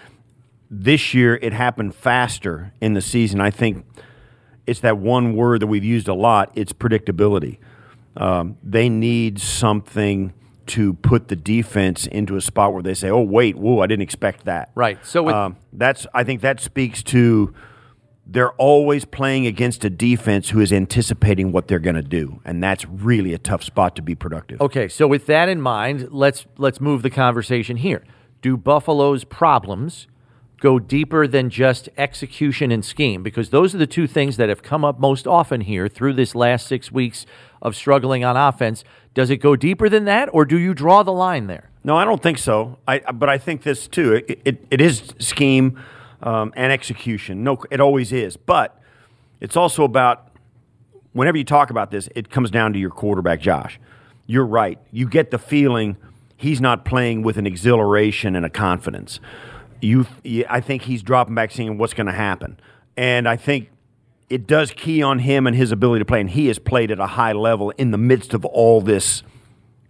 This 0.71 1.13
year 1.13 1.35
it 1.41 1.51
happened 1.51 1.95
faster 1.95 2.71
in 2.79 2.93
the 2.93 3.01
season. 3.01 3.41
I 3.41 3.51
think 3.51 3.85
it's 4.65 4.79
that 4.79 4.97
one 4.97 5.35
word 5.35 5.61
that 5.61 5.67
we've 5.67 5.83
used 5.83 6.07
a 6.07 6.13
lot. 6.13 6.51
It's 6.55 6.71
predictability. 6.71 7.57
Um, 8.17 8.57
they 8.63 8.89
need 8.89 9.39
something 9.39 10.33
to 10.67 10.93
put 10.95 11.29
the 11.29 11.35
defense 11.35 12.05
into 12.07 12.35
a 12.35 12.41
spot 12.41 12.73
where 12.73 12.83
they 12.83 12.93
say, 12.93 13.09
"Oh, 13.09 13.21
wait, 13.21 13.55
whoa, 13.55 13.79
I 13.79 13.87
didn't 13.87 14.01
expect 14.03 14.45
that." 14.45 14.71
Right. 14.75 14.97
So 15.05 15.23
with- 15.23 15.35
um, 15.35 15.55
that's 15.71 16.05
I 16.13 16.23
think 16.23 16.41
that 16.41 16.59
speaks 16.59 17.03
to 17.03 17.53
they're 18.29 18.51
always 18.53 19.05
playing 19.05 19.47
against 19.47 19.85
a 19.85 19.89
defense 19.89 20.49
who 20.49 20.59
is 20.59 20.73
anticipating 20.73 21.53
what 21.53 21.67
they're 21.69 21.79
going 21.79 21.95
to 21.95 22.01
do, 22.01 22.41
and 22.43 22.61
that's 22.61 22.85
really 22.85 23.33
a 23.33 23.37
tough 23.37 23.63
spot 23.63 23.95
to 23.95 24.01
be 24.01 24.15
productive. 24.15 24.59
Okay, 24.59 24.89
so 24.89 25.07
with 25.07 25.25
that 25.27 25.47
in 25.47 25.61
mind, 25.61 26.09
let's 26.11 26.45
let's 26.57 26.81
move 26.81 27.03
the 27.03 27.09
conversation 27.09 27.77
here. 27.77 28.03
Do 28.41 28.57
Buffalo's 28.57 29.23
problems 29.23 30.07
go 30.59 30.79
deeper 30.79 31.27
than 31.27 31.49
just 31.49 31.87
execution 31.97 32.71
and 32.71 32.83
scheme? 32.83 33.23
Because 33.23 33.51
those 33.51 33.73
are 33.73 33.77
the 33.77 33.87
two 33.87 34.07
things 34.07 34.37
that 34.37 34.49
have 34.49 34.61
come 34.63 34.83
up 34.83 34.99
most 34.99 35.25
often 35.27 35.61
here 35.61 35.87
through 35.87 36.13
this 36.13 36.35
last 36.35 36.67
six 36.67 36.91
weeks 36.91 37.25
of 37.61 37.75
struggling 37.75 38.23
on 38.23 38.37
offense. 38.37 38.83
Does 39.13 39.29
it 39.29 39.37
go 39.37 39.55
deeper 39.55 39.89
than 39.89 40.05
that, 40.05 40.29
or 40.31 40.45
do 40.45 40.57
you 40.57 40.73
draw 40.73 41.03
the 41.03 41.11
line 41.13 41.47
there? 41.47 41.69
No, 41.83 41.95
I 41.95 42.05
don't 42.05 42.21
think 42.21 42.37
so. 42.37 42.77
I 42.87 42.99
but 42.99 43.29
I 43.29 43.37
think 43.37 43.63
this 43.63 43.87
too. 43.87 44.13
It 44.13 44.41
it, 44.45 44.65
it 44.69 44.81
is 44.81 45.13
scheme 45.19 45.81
um, 46.21 46.53
and 46.55 46.71
execution. 46.71 47.43
No, 47.43 47.63
it 47.71 47.79
always 47.79 48.11
is. 48.11 48.37
But 48.37 48.79
it's 49.39 49.55
also 49.55 49.83
about 49.83 50.29
whenever 51.13 51.37
you 51.37 51.43
talk 51.43 51.69
about 51.69 51.91
this, 51.91 52.09
it 52.15 52.29
comes 52.29 52.51
down 52.51 52.73
to 52.73 52.79
your 52.79 52.89
quarterback, 52.89 53.41
Josh. 53.41 53.79
You're 54.25 54.45
right. 54.45 54.77
You 54.91 55.07
get 55.07 55.31
the 55.31 55.39
feeling 55.39 55.97
he's 56.35 56.61
not 56.61 56.85
playing 56.85 57.23
with 57.23 57.37
an 57.37 57.47
exhilaration 57.47 58.35
and 58.35 58.45
a 58.45 58.49
confidence. 58.49 59.19
You, 59.81 60.05
I 60.49 60.59
think 60.59 60.83
he's 60.83 61.03
dropping 61.03 61.35
back, 61.35 61.51
seeing 61.51 61.77
what's 61.77 61.93
going 61.93 62.07
to 62.07 62.13
happen, 62.13 62.59
and 62.95 63.27
I 63.27 63.35
think 63.35 63.69
it 64.29 64.45
does 64.45 64.71
key 64.71 65.01
on 65.01 65.19
him 65.19 65.47
and 65.47 65.55
his 65.55 65.71
ability 65.71 65.99
to 65.99 66.05
play. 66.05 66.19
And 66.19 66.29
he 66.29 66.47
has 66.47 66.59
played 66.59 66.91
at 66.91 66.99
a 66.99 67.07
high 67.07 67.33
level 67.33 67.71
in 67.71 67.91
the 67.91 67.97
midst 67.97 68.33
of 68.33 68.43
all 68.45 68.81
this 68.81 69.23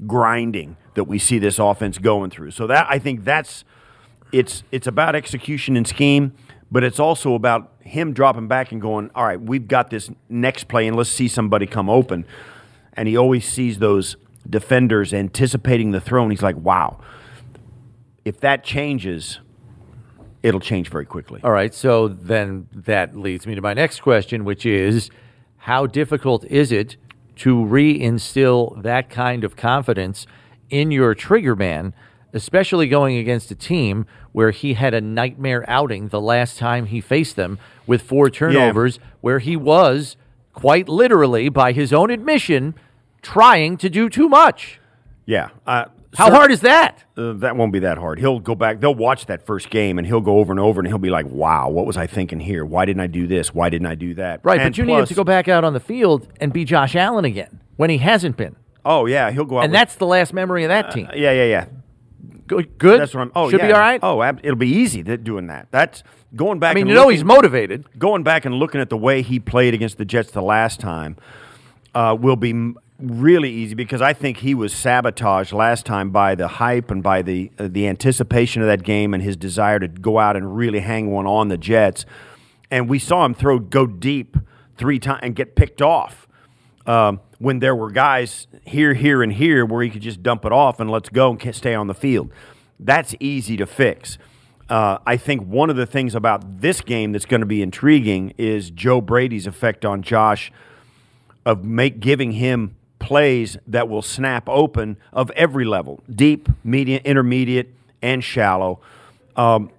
grinding 0.05 0.77
that 0.93 1.05
we 1.05 1.17
see 1.17 1.39
this 1.39 1.59
offense 1.59 1.97
going 1.97 2.29
through. 2.29 2.51
So 2.51 2.67
that 2.67 2.87
I 2.89 2.99
think 2.99 3.23
that's 3.23 3.63
it's 4.31 4.63
it's 4.71 4.87
about 4.87 5.15
execution 5.15 5.77
and 5.77 5.87
scheme, 5.87 6.33
but 6.69 6.83
it's 6.83 6.99
also 6.99 7.33
about 7.33 7.71
him 7.79 8.13
dropping 8.13 8.47
back 8.47 8.71
and 8.71 8.81
going, 8.81 9.09
"All 9.15 9.25
right, 9.25 9.41
we've 9.41 9.67
got 9.67 9.89
this 9.89 10.09
next 10.29 10.67
play 10.67 10.87
and 10.87 10.95
let's 10.95 11.09
see 11.09 11.27
somebody 11.27 11.65
come 11.65 11.89
open." 11.89 12.25
And 12.93 13.07
he 13.07 13.15
always 13.15 13.47
sees 13.47 13.79
those 13.79 14.17
defenders 14.47 15.13
anticipating 15.13 15.91
the 15.91 16.01
throw 16.01 16.23
and 16.23 16.31
he's 16.31 16.43
like, 16.43 16.57
"Wow. 16.57 16.99
If 18.25 18.39
that 18.41 18.63
changes, 18.63 19.39
it'll 20.43 20.59
change 20.59 20.89
very 20.89 21.05
quickly. 21.05 21.41
All 21.43 21.51
right, 21.51 21.73
so 21.73 22.07
then 22.07 22.67
that 22.71 23.15
leads 23.15 23.47
me 23.47 23.55
to 23.55 23.61
my 23.61 23.73
next 23.73 24.01
question, 24.01 24.45
which 24.45 24.65
is 24.65 25.09
how 25.57 25.85
difficult 25.85 26.45
is 26.45 26.71
it 26.71 26.95
to 27.37 27.55
reinstill 27.55 28.81
that 28.81 29.09
kind 29.09 29.43
of 29.43 29.55
confidence 29.55 30.25
in 30.69 30.91
your 30.91 31.13
trigger 31.13 31.55
man, 31.55 31.93
especially 32.33 32.87
going 32.87 33.17
against 33.17 33.51
a 33.51 33.55
team 33.55 34.05
where 34.31 34.51
he 34.51 34.73
had 34.73 34.93
a 34.93 35.01
nightmare 35.01 35.63
outing 35.67 36.09
the 36.09 36.21
last 36.21 36.57
time 36.57 36.87
he 36.87 37.01
faced 37.01 37.35
them 37.35 37.57
with 37.85 38.01
four 38.01 38.29
turnovers, 38.29 38.99
where 39.21 39.39
he 39.39 39.55
was 39.55 40.17
quite 40.53 40.89
literally, 40.89 41.49
by 41.49 41.71
his 41.71 41.93
own 41.93 42.09
admission, 42.09 42.73
trying 43.21 43.77
to 43.77 43.89
do 43.89 44.09
too 44.09 44.27
much. 44.27 44.79
Yeah. 45.25 45.49
Uh, 45.67 45.85
How 46.17 46.31
hard 46.31 46.51
is 46.51 46.61
that? 46.61 47.03
Uh, 47.15 47.33
that 47.33 47.55
won't 47.55 47.71
be 47.71 47.79
that 47.79 47.97
hard. 47.97 48.19
He'll 48.19 48.39
go 48.39 48.55
back. 48.55 48.79
They'll 48.79 48.95
watch 48.95 49.27
that 49.27 49.45
first 49.45 49.69
game, 49.69 49.97
and 49.97 50.07
he'll 50.07 50.21
go 50.21 50.39
over 50.39 50.51
and 50.51 50.59
over, 50.59 50.79
and 50.81 50.87
he'll 50.87 50.97
be 50.97 51.09
like, 51.09 51.25
"Wow, 51.27 51.69
what 51.69 51.85
was 51.85 51.95
I 51.97 52.07
thinking 52.07 52.39
here? 52.39 52.65
Why 52.65 52.85
didn't 52.85 53.01
I 53.01 53.07
do 53.07 53.27
this? 53.27 53.53
Why 53.53 53.69
didn't 53.69 53.87
I 53.87 53.95
do 53.95 54.13
that?" 54.15 54.41
Right, 54.43 54.59
And 54.59 54.71
but 54.73 54.77
you 54.77 54.85
need 54.85 54.97
him 54.97 55.05
to 55.05 55.13
go 55.13 55.23
back 55.23 55.47
out 55.47 55.63
on 55.63 55.73
the 55.73 55.79
field 55.79 56.27
and 56.41 56.51
be 56.51 56.65
Josh 56.65 56.95
Allen 56.95 57.23
again 57.25 57.59
when 57.75 57.89
he 57.89 57.99
hasn't 57.99 58.35
been. 58.37 58.55
Oh 58.83 59.05
yeah, 59.05 59.31
he'll 59.31 59.45
go 59.45 59.59
out. 59.59 59.65
And 59.65 59.71
with- 59.71 59.79
that's 59.79 59.95
the 59.95 60.07
last 60.07 60.33
memory 60.33 60.63
of 60.63 60.69
that 60.69 60.91
team. 60.91 61.07
yeah, 61.13 61.31
yeah, 61.31 61.43
yeah. 61.45 61.65
Good. 62.47 62.77
good? 62.77 63.01
That's 63.01 63.13
what 63.13 63.21
I'm. 63.21 63.31
Oh, 63.35 63.49
Should 63.51 63.59
yeah. 63.59 63.67
be 63.67 63.73
all 63.73 63.79
right. 63.79 63.99
Oh, 64.01 64.21
ab- 64.21 64.39
it'll 64.41 64.55
be 64.55 64.69
easy 64.69 65.01
that 65.03 65.23
doing 65.25 65.47
that. 65.47 65.67
That's 65.71 66.01
going 66.35 66.59
back. 66.59 66.71
I 66.71 66.75
mean, 66.75 66.83
and 66.83 66.89
you 66.89 66.95
know 66.95 67.01
looking- 67.01 67.17
he's 67.17 67.25
motivated. 67.25 67.85
going 67.99 68.23
back 68.23 68.45
and 68.45 68.55
looking 68.55 68.79
at 68.81 68.89
the 68.89 68.97
way 68.97 69.21
he 69.21 69.39
played 69.39 69.73
against 69.73 69.97
the 69.97 70.05
Jets 70.05 70.31
the 70.31 70.41
last 70.41 70.79
time 70.79 71.17
uh, 71.93 72.15
will 72.19 72.37
be 72.37 72.73
really 72.99 73.51
easy 73.51 73.75
because 73.75 74.01
I 74.01 74.13
think 74.13 74.37
he 74.37 74.55
was 74.55 74.73
sabotaged 74.73 75.53
last 75.53 75.85
time 75.85 76.09
by 76.09 76.35
the 76.35 76.47
hype 76.47 76.89
and 76.89 77.03
by 77.03 77.21
the 77.21 77.51
uh, 77.59 77.67
the 77.69 77.87
anticipation 77.87 78.61
of 78.61 78.67
that 78.67 78.83
game 78.83 79.13
and 79.13 79.21
his 79.21 79.35
desire 79.35 79.79
to 79.79 79.87
go 79.87 80.19
out 80.19 80.35
and 80.35 80.55
really 80.55 80.79
hang 80.79 81.11
one 81.11 81.27
on 81.27 81.49
the 81.49 81.57
Jets. 81.57 82.05
And 82.71 82.89
we 82.89 82.99
saw 82.99 83.23
him 83.25 83.33
throw 83.33 83.59
go 83.59 83.85
deep 83.85 84.37
three 84.77 84.99
times 84.99 85.19
and 85.23 85.35
get 85.35 85.55
picked 85.55 85.81
off. 85.81 86.27
Um, 86.85 87.19
when 87.39 87.59
there 87.59 87.75
were 87.75 87.91
guys 87.91 88.47
here, 88.65 88.93
here, 88.93 89.21
and 89.21 89.33
here 89.33 89.65
where 89.65 89.83
he 89.83 89.89
could 89.89 90.01
just 90.01 90.23
dump 90.23 90.45
it 90.45 90.51
off 90.53 90.79
and 90.79 90.89
let's 90.89 91.09
go 91.09 91.31
and 91.31 91.55
stay 91.55 91.75
on 91.75 91.87
the 91.87 91.93
field. 91.93 92.31
That's 92.79 93.13
easy 93.19 93.57
to 93.57 93.65
fix. 93.65 94.17
Uh, 94.69 94.97
I 95.05 95.17
think 95.17 95.43
one 95.43 95.69
of 95.69 95.75
the 95.75 95.85
things 95.85 96.15
about 96.15 96.61
this 96.61 96.81
game 96.81 97.11
that's 97.11 97.25
going 97.25 97.41
to 97.41 97.47
be 97.47 97.61
intriguing 97.61 98.33
is 98.37 98.69
Joe 98.69 99.01
Brady's 99.01 99.47
effect 99.47 99.85
on 99.85 100.01
Josh 100.01 100.51
of 101.45 101.63
make 101.63 101.99
giving 101.99 102.33
him 102.33 102.76
plays 102.99 103.57
that 103.67 103.89
will 103.89 104.01
snap 104.01 104.47
open 104.49 104.97
of 105.13 105.31
every 105.31 105.65
level, 105.65 106.01
deep, 106.09 106.49
medium, 106.63 107.01
intermediate, 107.05 107.73
and 108.01 108.23
shallow, 108.23 108.79
um, 109.35 109.71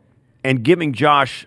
and 0.45 0.63
giving 0.63 0.93
Josh 0.93 1.47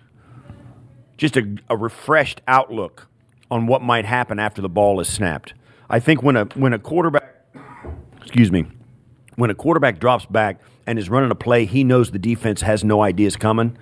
just 1.16 1.36
a, 1.36 1.56
a 1.68 1.76
refreshed 1.76 2.40
outlook 2.46 3.08
on 3.50 3.66
what 3.66 3.82
might 3.82 4.04
happen 4.04 4.38
after 4.38 4.62
the 4.62 4.68
ball 4.68 5.00
is 5.00 5.08
snapped. 5.08 5.54
I 5.88 6.00
think 6.00 6.22
when 6.22 6.36
a 6.36 6.44
when 6.54 6.72
a 6.72 6.78
quarterback, 6.78 7.46
excuse 8.20 8.50
me, 8.50 8.66
when 9.36 9.50
a 9.50 9.54
quarterback 9.54 9.98
drops 9.98 10.26
back 10.26 10.60
and 10.86 10.98
is 10.98 11.10
running 11.10 11.30
a 11.30 11.34
play, 11.34 11.64
he 11.64 11.84
knows 11.84 12.10
the 12.10 12.18
defense 12.18 12.62
has 12.62 12.82
no 12.82 13.02
ideas 13.02 13.36
coming. 13.36 13.76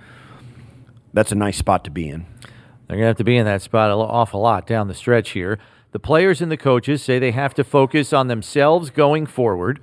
That's 1.13 1.31
a 1.31 1.35
nice 1.35 1.57
spot 1.57 1.83
to 1.85 1.91
be 1.91 2.09
in. 2.09 2.25
They're 2.87 2.97
going 2.97 3.03
to 3.03 3.07
have 3.07 3.17
to 3.17 3.23
be 3.23 3.37
in 3.37 3.45
that 3.45 3.61
spot 3.61 3.89
an 3.89 3.97
awful 3.97 4.41
lot 4.41 4.67
down 4.67 4.87
the 4.87 4.93
stretch 4.93 5.31
here. 5.31 5.59
The 5.91 5.99
players 5.99 6.41
and 6.41 6.51
the 6.51 6.57
coaches 6.57 7.03
say 7.03 7.19
they 7.19 7.31
have 7.31 7.53
to 7.55 7.63
focus 7.63 8.13
on 8.13 8.27
themselves 8.27 8.89
going 8.89 9.25
forward. 9.25 9.81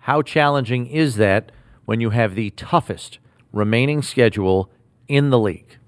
How 0.00 0.22
challenging 0.22 0.86
is 0.86 1.16
that 1.16 1.50
when 1.84 2.00
you 2.00 2.10
have 2.10 2.34
the 2.34 2.50
toughest 2.50 3.18
remaining 3.52 4.02
schedule 4.02 4.70
in 5.08 5.30
the 5.30 5.38
league? 5.38 5.78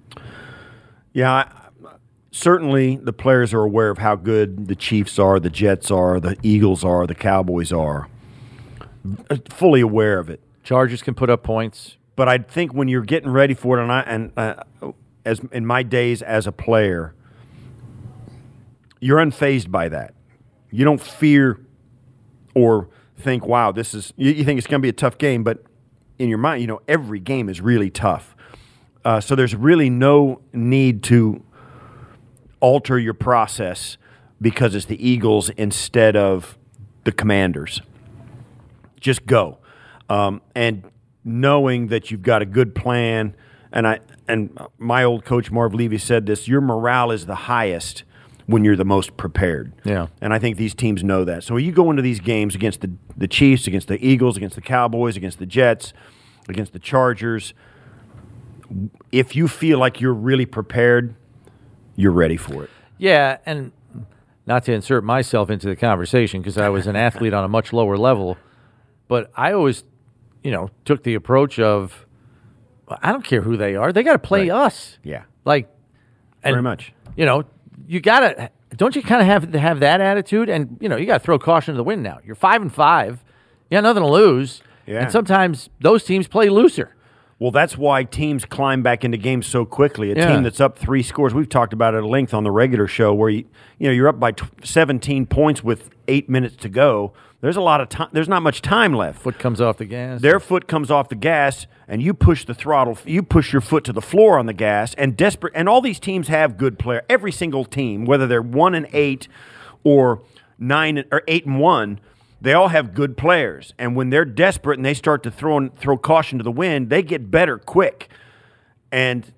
Yeah, 1.13 1.51
certainly 2.31 2.97
the 2.97 3.13
players 3.13 3.55
are 3.55 3.63
aware 3.63 3.91
of 3.91 3.99
how 3.99 4.17
good 4.17 4.67
the 4.67 4.77
Chiefs 4.77 5.19
are, 5.19 5.39
the 5.39 5.51
Jets 5.51 5.91
are, 5.91 6.19
the 6.19 6.37
Eagles 6.43 6.85
are, 6.85 7.07
the 7.07 7.15
Cowboys 7.15 7.73
are. 7.73 8.09
Fully 9.51 9.81
aware 9.81 10.19
of 10.19 10.29
it. 10.29 10.41
Chargers 10.65 11.03
can 11.03 11.15
put 11.15 11.31
up 11.31 11.43
points. 11.43 11.97
But 12.17 12.29
I 12.29 12.39
think 12.39 12.75
when 12.75 12.89
you're 12.89 13.03
getting 13.03 13.31
ready 13.31 13.55
for 13.55 13.79
it, 13.79 13.83
and 13.83 13.93
I 13.93 14.01
and 14.01 14.33
uh, 14.37 14.65
as 15.25 15.41
in 15.53 15.65
my 15.65 15.85
days 15.85 16.21
as 16.21 16.49
a 16.49 16.53
player, 16.53 17.15
you're 19.01 19.19
unfazed 19.19 19.71
by 19.71 19.89
that. 19.89 20.15
You 20.71 20.85
don't 20.85 21.01
fear 21.01 21.61
or 22.55 22.89
think, 23.17 23.47
"Wow, 23.47 23.73
this 23.73 23.95
is." 23.95 24.13
You, 24.17 24.33
you 24.33 24.45
think 24.45 24.59
it's 24.59 24.67
going 24.67 24.81
to 24.81 24.83
be 24.83 24.89
a 24.91 24.93
tough 24.93 25.19
game, 25.19 25.43
but 25.43 25.65
in 26.19 26.29
your 26.29 26.39
mind, 26.39 26.61
you 26.61 26.67
know 26.67 26.81
every 26.89 27.21
game 27.21 27.49
is 27.49 27.61
really 27.61 27.91
tough. 27.91 28.35
Uh, 29.05 29.21
so 29.21 29.35
there's 29.35 29.55
really 29.55 29.89
no 29.89 30.41
need 30.53 31.03
to 31.05 31.43
alter 32.61 32.99
your 32.99 33.15
process 33.15 33.97
because 34.41 34.75
it's 34.75 34.87
the 34.87 35.07
Eagles 35.07 35.51
instead 35.51 36.17
of 36.17 36.59
the 37.05 37.13
Commanders. 37.13 37.81
Just 39.01 39.27
go, 39.27 39.59
um, 40.09 40.43
and 40.55 40.85
knowing 41.25 41.87
that 41.89 42.11
you've 42.11 42.23
got 42.23 42.43
a 42.43 42.47
good 42.47 42.75
plan. 42.75 43.35
And 43.73 43.87
I 43.87 44.01
and 44.27 44.59
my 44.79 45.05
old 45.05 45.25
coach 45.25 45.51
Marv 45.51 45.75
Levy 45.75 45.99
said 45.99 46.27
this: 46.27 46.49
your 46.49 46.61
morale 46.61 47.11
is 47.11 47.27
the 47.27 47.35
highest 47.35 48.03
when 48.49 48.65
you're 48.65 48.77
the 48.77 48.85
most 48.85 49.17
prepared. 49.19 49.73
Yeah. 49.85 50.07
And 50.23 50.33
I 50.33 50.39
think 50.39 50.57
these 50.57 50.75
teams 50.75 51.05
know 51.05 51.23
that. 51.25 51.45
So 51.45 51.57
you 51.59 51.71
go 51.71 51.91
into 51.91 52.03
these 52.03 52.19
games 52.19 52.55
against 52.55 52.81
the 52.81 52.91
the 53.17 53.29
Chiefs, 53.29 53.67
against 53.67 53.89
the 53.89 54.05
Eagles, 54.05 54.37
against 54.37 54.55
the 54.57 54.63
Cowboys, 54.63 55.17
against 55.17 55.39
the 55.39 55.47
Jets, 55.47 55.93
against 56.49 56.73
the 56.73 56.79
Chargers. 56.79 57.53
If 59.13 59.35
you 59.37 59.49
feel 59.49 59.79
like 59.79 60.01
you're 60.01 60.15
really 60.15 60.47
prepared, 60.47 61.15
you're 61.97 62.13
ready 62.13 62.37
for 62.37 62.65
it. 62.65 62.71
Yeah, 62.99 63.39
and 63.47 63.73
not 64.47 64.65
to 64.65 64.73
insert 64.73 65.05
myself 65.05 65.51
into 65.51 65.67
the 65.69 65.77
conversation 65.77 66.41
because 66.41 66.59
I 66.59 66.69
was 66.69 66.87
an 66.87 66.97
athlete 66.97 67.35
on 67.35 67.45
a 67.45 67.49
much 67.49 67.73
lower 67.73 67.97
level, 67.97 68.37
but 69.09 69.31
I 69.37 69.53
always, 69.53 69.85
you 70.43 70.51
know, 70.51 70.71
took 70.85 71.03
the 71.03 71.15
approach 71.15 71.59
of 71.59 72.07
I 73.03 73.13
don't 73.13 73.25
care 73.25 73.43
who 73.43 73.57
they 73.59 73.75
are. 73.77 73.93
They 73.93 74.03
got 74.03 74.13
to 74.13 74.19
play 74.19 74.49
Right. 74.49 74.65
us. 74.67 74.99
Yeah. 75.03 75.25
Like 75.45 75.69
and, 76.43 76.55
Very 76.55 76.63
much. 76.63 76.93
You 77.17 77.27
know, 77.27 77.45
you 77.89 78.01
got 78.01 78.21
to 78.21 78.51
don't 78.77 78.95
you 78.95 79.03
kind 79.03 79.21
of 79.23 79.27
have 79.27 79.51
to 79.53 79.59
have 79.59 79.81
that 79.81 80.01
attitude 80.01 80.49
and 80.49 80.77
you 80.81 80.89
know, 80.89 80.97
you 80.97 81.07
got 81.07 81.19
to 81.19 81.25
throw 81.25 81.39
caution 81.39 81.75
to 81.75 81.77
the 81.77 81.85
wind 81.85 82.03
now. 82.03 82.19
You're 82.25 82.35
5 82.37 82.63
and 82.63 82.73
5. 82.73 83.25
You 83.71 83.77
got 83.77 83.83
nothing 83.83 84.03
to 84.03 84.09
lose. 84.09 84.63
Yeah. 84.87 85.03
And 85.03 85.13
sometimes 85.13 85.71
those 85.81 86.05
teams 86.05 86.29
play 86.29 86.49
looser. 86.49 86.95
Well, 87.39 87.51
that's 87.51 87.79
why 87.79 88.03
teams 88.05 88.45
climb 88.45 88.83
back 88.83 89.05
into 89.05 89.17
games 89.17 89.47
so 89.47 89.65
quickly. 89.65 90.11
A 90.13 90.17
Yeah. 90.17 90.33
team 90.35 90.43
that's 90.43 90.61
up 90.61 90.79
three 90.79 91.03
scores, 91.03 91.35
we've 91.35 91.49
talked 91.49 91.73
about 91.73 91.95
it 91.95 91.99
at 91.99 92.05
length 92.05 92.35
on 92.35 92.43
the 92.45 92.51
regular 92.51 92.87
show, 92.89 93.15
where 93.15 93.31
you 93.31 93.45
you 93.79 93.87
know 93.89 93.93
you're 93.93 94.09
up 94.09 94.19
by 94.19 94.33
tw- 94.33 94.51
17 94.67 95.25
points 95.27 95.63
with 95.63 95.91
eight 96.09 96.29
minutes 96.29 96.57
to 96.57 96.69
go. 96.69 97.13
There's 97.41 97.57
a 97.57 97.61
lot 97.61 97.81
of 97.81 97.89
time. 97.89 98.09
There's 98.13 98.29
not 98.29 98.43
much 98.43 98.63
time 98.63 98.93
left. 98.93 99.23
Foot 99.23 99.39
comes 99.39 99.61
off 99.61 99.79
the 99.79 99.85
gas. 99.85 100.21
Their 100.21 100.41
foot 100.41 100.67
comes 100.67 100.91
off 100.91 101.09
the 101.09 101.15
gas, 101.15 101.69
and 101.87 102.03
you 102.03 102.13
push 102.13 102.45
the 102.45 102.55
throttle. 102.55 102.99
You 103.05 103.23
push 103.23 103.53
your 103.53 103.61
foot 103.61 103.85
to 103.85 103.93
the 103.93 104.03
floor 104.03 104.39
on 104.39 104.47
the 104.47 104.53
gas, 104.53 104.93
and 104.95 105.17
desperate. 105.17 105.53
And 105.55 105.69
all 105.69 105.81
these 105.81 106.01
teams 106.01 106.27
have 106.29 106.57
good 106.57 106.81
player. 106.81 107.05
Every 107.09 107.31
single 107.31 107.65
team, 107.65 108.05
whether 108.05 108.27
they're 108.27 108.43
one 108.43 108.75
and 108.75 108.89
eight 108.93 109.29
or 109.85 110.23
nine 110.59 111.05
or 111.13 111.23
eight 111.29 111.47
and 111.47 111.61
one, 111.61 112.01
they 112.41 112.55
all 112.55 112.69
have 112.69 112.93
good 112.93 113.17
players. 113.17 113.73
And 113.79 113.95
when 113.95 114.11
they're 114.11 114.25
desperate 114.25 114.77
and 114.77 114.85
they 114.85 114.95
start 114.95 115.23
to 115.23 115.31
throw 115.31 115.69
throw 115.69 115.97
caution 115.97 116.39
to 116.39 116.45
the 116.45 116.51
wind, 116.51 116.91
they 116.91 117.03
get 117.03 117.31
better 117.31 117.57
quick. 117.57 118.09
And 118.91 119.33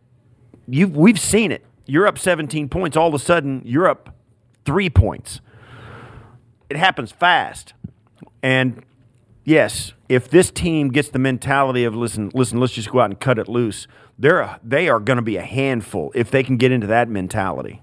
you 0.66 0.88
we've 0.88 1.20
seen 1.20 1.52
it. 1.52 1.66
You're 1.84 2.06
up 2.06 2.18
17 2.18 2.70
points. 2.70 2.96
All 2.96 3.08
of 3.08 3.14
a 3.14 3.18
sudden, 3.18 3.60
you're 3.64 3.88
up 3.88 4.14
three 4.64 4.88
points. 4.88 5.42
It 6.70 6.76
happens 6.76 7.10
fast. 7.12 7.74
And 8.42 8.84
yes, 9.44 9.92
if 10.08 10.28
this 10.28 10.50
team 10.50 10.90
gets 10.90 11.08
the 11.08 11.18
mentality 11.18 11.84
of 11.84 11.94
listen, 11.94 12.30
listen, 12.34 12.58
let's 12.60 12.72
just 12.72 12.90
go 12.90 13.00
out 13.00 13.10
and 13.10 13.20
cut 13.20 13.38
it 13.38 13.48
loose, 13.48 13.86
they're 14.18 14.40
a, 14.40 14.60
they 14.62 14.88
are 14.88 15.00
going 15.00 15.16
to 15.16 15.22
be 15.22 15.36
a 15.36 15.42
handful 15.42 16.12
if 16.14 16.30
they 16.30 16.42
can 16.42 16.56
get 16.56 16.72
into 16.72 16.86
that 16.86 17.08
mentality. 17.08 17.80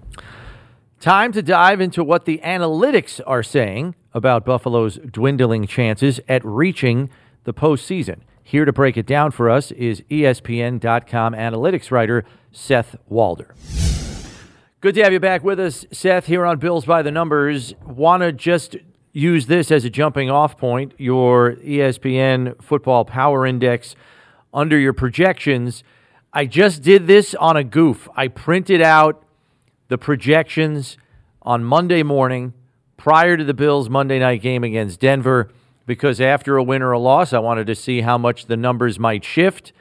Time 1.00 1.30
to 1.32 1.42
dive 1.42 1.80
into 1.80 2.02
what 2.02 2.24
the 2.24 2.40
analytics 2.44 3.20
are 3.26 3.42
saying 3.42 3.94
about 4.12 4.44
Buffalo's 4.44 4.98
dwindling 4.98 5.66
chances 5.66 6.20
at 6.28 6.44
reaching 6.44 7.08
the 7.44 7.54
postseason. 7.54 8.20
Here 8.42 8.64
to 8.64 8.72
break 8.72 8.96
it 8.96 9.06
down 9.06 9.30
for 9.30 9.48
us 9.48 9.70
is 9.72 10.00
ESPN.com 10.10 11.34
analytics 11.34 11.90
writer 11.90 12.24
Seth 12.50 12.96
Walder. 13.06 13.54
Good 14.80 14.94
to 14.94 15.02
have 15.02 15.12
you 15.12 15.20
back 15.20 15.44
with 15.44 15.60
us, 15.60 15.84
Seth, 15.92 16.26
here 16.26 16.46
on 16.46 16.58
Bills 16.58 16.84
by 16.84 17.02
the 17.02 17.10
Numbers. 17.10 17.74
Want 17.84 18.22
to 18.22 18.32
just 18.32 18.76
use 19.12 19.46
this 19.46 19.70
as 19.70 19.84
a 19.84 19.90
jumping 19.90 20.30
off 20.30 20.56
point, 20.56 20.94
your 20.98 21.56
ESPN 21.56 22.62
Football 22.62 23.04
Power 23.04 23.46
Index 23.46 23.96
under 24.52 24.78
your 24.78 24.92
projections. 24.92 25.82
I 26.32 26.46
just 26.46 26.82
did 26.82 27.06
this 27.06 27.34
on 27.34 27.56
a 27.56 27.64
goof. 27.64 28.08
I 28.14 28.28
printed 28.28 28.80
out 28.80 29.22
the 29.88 29.98
projections 29.98 30.96
on 31.42 31.64
Monday 31.64 32.02
morning 32.02 32.52
prior 32.96 33.36
to 33.36 33.44
the 33.44 33.54
Bills' 33.54 33.88
Monday 33.88 34.18
night 34.18 34.42
game 34.42 34.64
against 34.64 35.00
Denver 35.00 35.50
because 35.86 36.20
after 36.20 36.56
a 36.56 36.62
win 36.62 36.82
or 36.82 36.92
a 36.92 36.98
loss, 36.98 37.32
I 37.32 37.38
wanted 37.38 37.66
to 37.68 37.74
see 37.74 38.02
how 38.02 38.18
much 38.18 38.46
the 38.46 38.56
numbers 38.56 38.98
might 38.98 39.24
shift. 39.24 39.72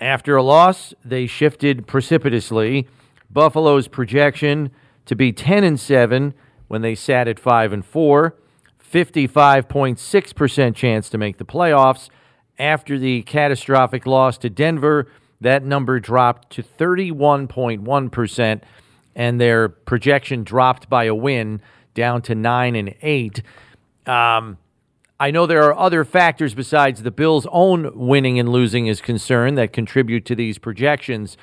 After 0.00 0.36
a 0.36 0.42
loss, 0.42 0.94
they 1.04 1.26
shifted 1.26 1.86
precipitously. 1.86 2.88
Buffalo's 3.30 3.88
projection 3.88 4.70
to 5.04 5.14
be 5.14 5.32
10 5.32 5.64
and 5.64 5.78
7 5.78 6.32
when 6.68 6.80
they 6.80 6.94
sat 6.94 7.28
at 7.28 7.38
5 7.38 7.72
and 7.74 7.84
4, 7.84 8.34
55.6% 8.94 10.74
chance 10.76 11.10
to 11.10 11.18
make 11.18 11.38
the 11.38 11.44
playoffs. 11.44 12.08
After 12.60 12.96
the 12.96 13.22
catastrophic 13.22 14.06
loss 14.06 14.38
to 14.38 14.48
Denver, 14.48 15.08
that 15.40 15.64
number 15.64 15.98
dropped 15.98 16.50
to 16.50 16.62
31.1% 16.62 18.60
and 19.16 19.40
their 19.40 19.68
projection 19.68 20.44
dropped 20.44 20.88
by 20.88 21.04
a 21.04 21.14
win 21.14 21.60
down 21.94 22.22
to 22.22 22.36
9 22.36 22.76
and 22.76 22.94
8. 23.02 23.42
Um, 24.06 24.58
I 25.18 25.32
know 25.32 25.46
there 25.46 25.64
are 25.64 25.76
other 25.76 26.04
factors 26.04 26.54
besides 26.54 27.02
the 27.02 27.10
Bills' 27.10 27.48
own 27.50 27.98
winning 27.98 28.38
and 28.38 28.48
losing 28.48 28.86
is 28.86 29.00
concerned 29.00 29.58
that 29.58 29.72
contribute 29.72 30.24
to 30.26 30.36
these 30.36 30.58
projections. 30.58 31.36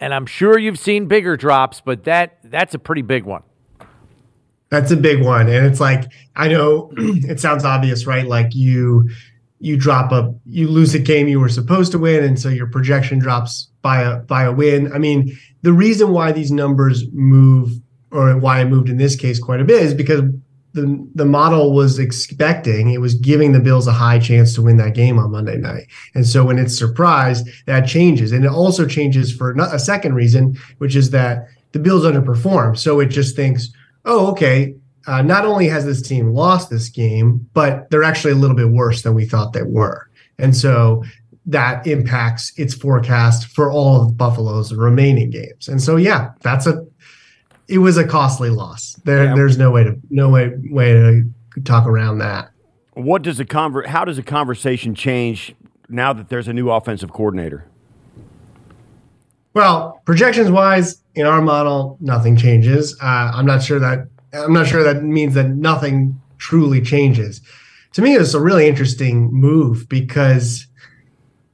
And 0.00 0.12
I'm 0.12 0.26
sure 0.26 0.58
you've 0.58 0.80
seen 0.80 1.06
bigger 1.06 1.36
drops, 1.36 1.80
but 1.80 2.02
that 2.02 2.38
that's 2.42 2.74
a 2.74 2.80
pretty 2.80 3.02
big 3.02 3.22
one. 3.22 3.44
That's 4.70 4.90
a 4.90 4.96
big 4.96 5.22
one. 5.22 5.48
And 5.48 5.66
it's 5.66 5.80
like 5.80 6.10
I 6.36 6.48
know 6.48 6.92
it 6.96 7.40
sounds 7.40 7.64
obvious, 7.64 8.06
right? 8.06 8.26
Like 8.26 8.54
you 8.54 9.08
you 9.60 9.76
drop 9.76 10.12
a 10.12 10.34
you 10.46 10.68
lose 10.68 10.94
a 10.94 10.98
game 10.98 11.28
you 11.28 11.40
were 11.40 11.48
supposed 11.48 11.92
to 11.92 11.98
win 11.98 12.22
and 12.22 12.38
so 12.38 12.48
your 12.48 12.66
projection 12.66 13.18
drops 13.18 13.70
by 13.82 14.02
a 14.02 14.16
by 14.18 14.44
a 14.44 14.52
win. 14.52 14.92
I 14.92 14.98
mean, 14.98 15.36
the 15.62 15.72
reason 15.72 16.10
why 16.10 16.32
these 16.32 16.50
numbers 16.50 17.04
move 17.12 17.70
or 18.10 18.36
why 18.38 18.60
I 18.60 18.64
moved 18.64 18.88
in 18.88 18.96
this 18.96 19.16
case 19.16 19.38
quite 19.38 19.60
a 19.60 19.64
bit 19.64 19.82
is 19.82 19.94
because 19.94 20.22
the 20.74 21.08
the 21.14 21.24
model 21.24 21.72
was 21.72 21.98
expecting 21.98 22.90
it 22.90 23.00
was 23.00 23.14
giving 23.14 23.52
the 23.52 23.60
Bills 23.60 23.86
a 23.86 23.92
high 23.92 24.18
chance 24.18 24.54
to 24.54 24.62
win 24.62 24.76
that 24.76 24.94
game 24.94 25.18
on 25.18 25.30
Monday 25.30 25.56
night, 25.56 25.86
and 26.14 26.26
so 26.26 26.44
when 26.44 26.58
it's 26.58 26.76
surprised, 26.76 27.48
that 27.66 27.86
changes, 27.86 28.32
and 28.32 28.44
it 28.44 28.50
also 28.50 28.86
changes 28.86 29.34
for 29.34 29.52
a 29.52 29.78
second 29.78 30.14
reason, 30.14 30.58
which 30.78 30.96
is 30.96 31.10
that 31.10 31.46
the 31.72 31.78
Bills 31.78 32.04
underperform. 32.04 32.76
So 32.76 33.00
it 33.00 33.06
just 33.06 33.36
thinks, 33.36 33.70
oh, 34.04 34.30
okay, 34.32 34.74
uh, 35.06 35.22
not 35.22 35.44
only 35.44 35.68
has 35.68 35.84
this 35.84 36.02
team 36.02 36.32
lost 36.32 36.70
this 36.70 36.88
game, 36.88 37.48
but 37.52 37.90
they're 37.90 38.04
actually 38.04 38.32
a 38.32 38.36
little 38.36 38.56
bit 38.56 38.70
worse 38.70 39.02
than 39.02 39.14
we 39.14 39.26
thought 39.26 39.52
they 39.52 39.62
were, 39.62 40.08
and 40.38 40.56
so 40.56 41.02
that 41.46 41.86
impacts 41.86 42.52
its 42.56 42.74
forecast 42.74 43.48
for 43.48 43.70
all 43.70 44.02
of 44.02 44.16
Buffalo's 44.16 44.72
remaining 44.72 45.30
games. 45.30 45.68
And 45.68 45.82
so, 45.82 45.96
yeah, 45.96 46.30
that's 46.40 46.66
a 46.66 46.86
it 47.68 47.78
was 47.78 47.96
a 47.96 48.06
costly 48.06 48.50
loss. 48.50 48.94
There, 49.04 49.24
yeah. 49.24 49.34
there's 49.34 49.58
no 49.58 49.70
way 49.70 49.84
to 49.84 49.98
no 50.10 50.28
way 50.28 50.52
way 50.70 50.92
to 50.92 51.24
talk 51.64 51.86
around 51.86 52.18
that. 52.18 52.50
What 52.94 53.22
does 53.22 53.38
the 53.38 53.44
conver- 53.44 53.86
How 53.86 54.04
does 54.04 54.16
the 54.16 54.22
conversation 54.22 54.94
change 54.94 55.54
now 55.88 56.12
that 56.12 56.28
there's 56.28 56.48
a 56.48 56.52
new 56.52 56.70
offensive 56.70 57.12
coordinator? 57.12 57.66
Well, 59.54 60.02
projections 60.04 60.50
wise, 60.50 61.00
in 61.14 61.26
our 61.26 61.40
model, 61.40 61.96
nothing 62.00 62.36
changes. 62.36 62.96
Uh, 63.00 63.32
I'm 63.34 63.46
not 63.46 63.62
sure 63.62 63.78
that 63.78 64.08
I'm 64.32 64.52
not 64.52 64.66
sure 64.66 64.82
that 64.82 65.02
means 65.04 65.34
that 65.34 65.48
nothing 65.48 66.20
truly 66.38 66.80
changes. 66.80 67.40
To 67.92 68.02
me, 68.02 68.16
it's 68.16 68.34
a 68.34 68.40
really 68.40 68.66
interesting 68.66 69.32
move 69.32 69.88
because, 69.88 70.66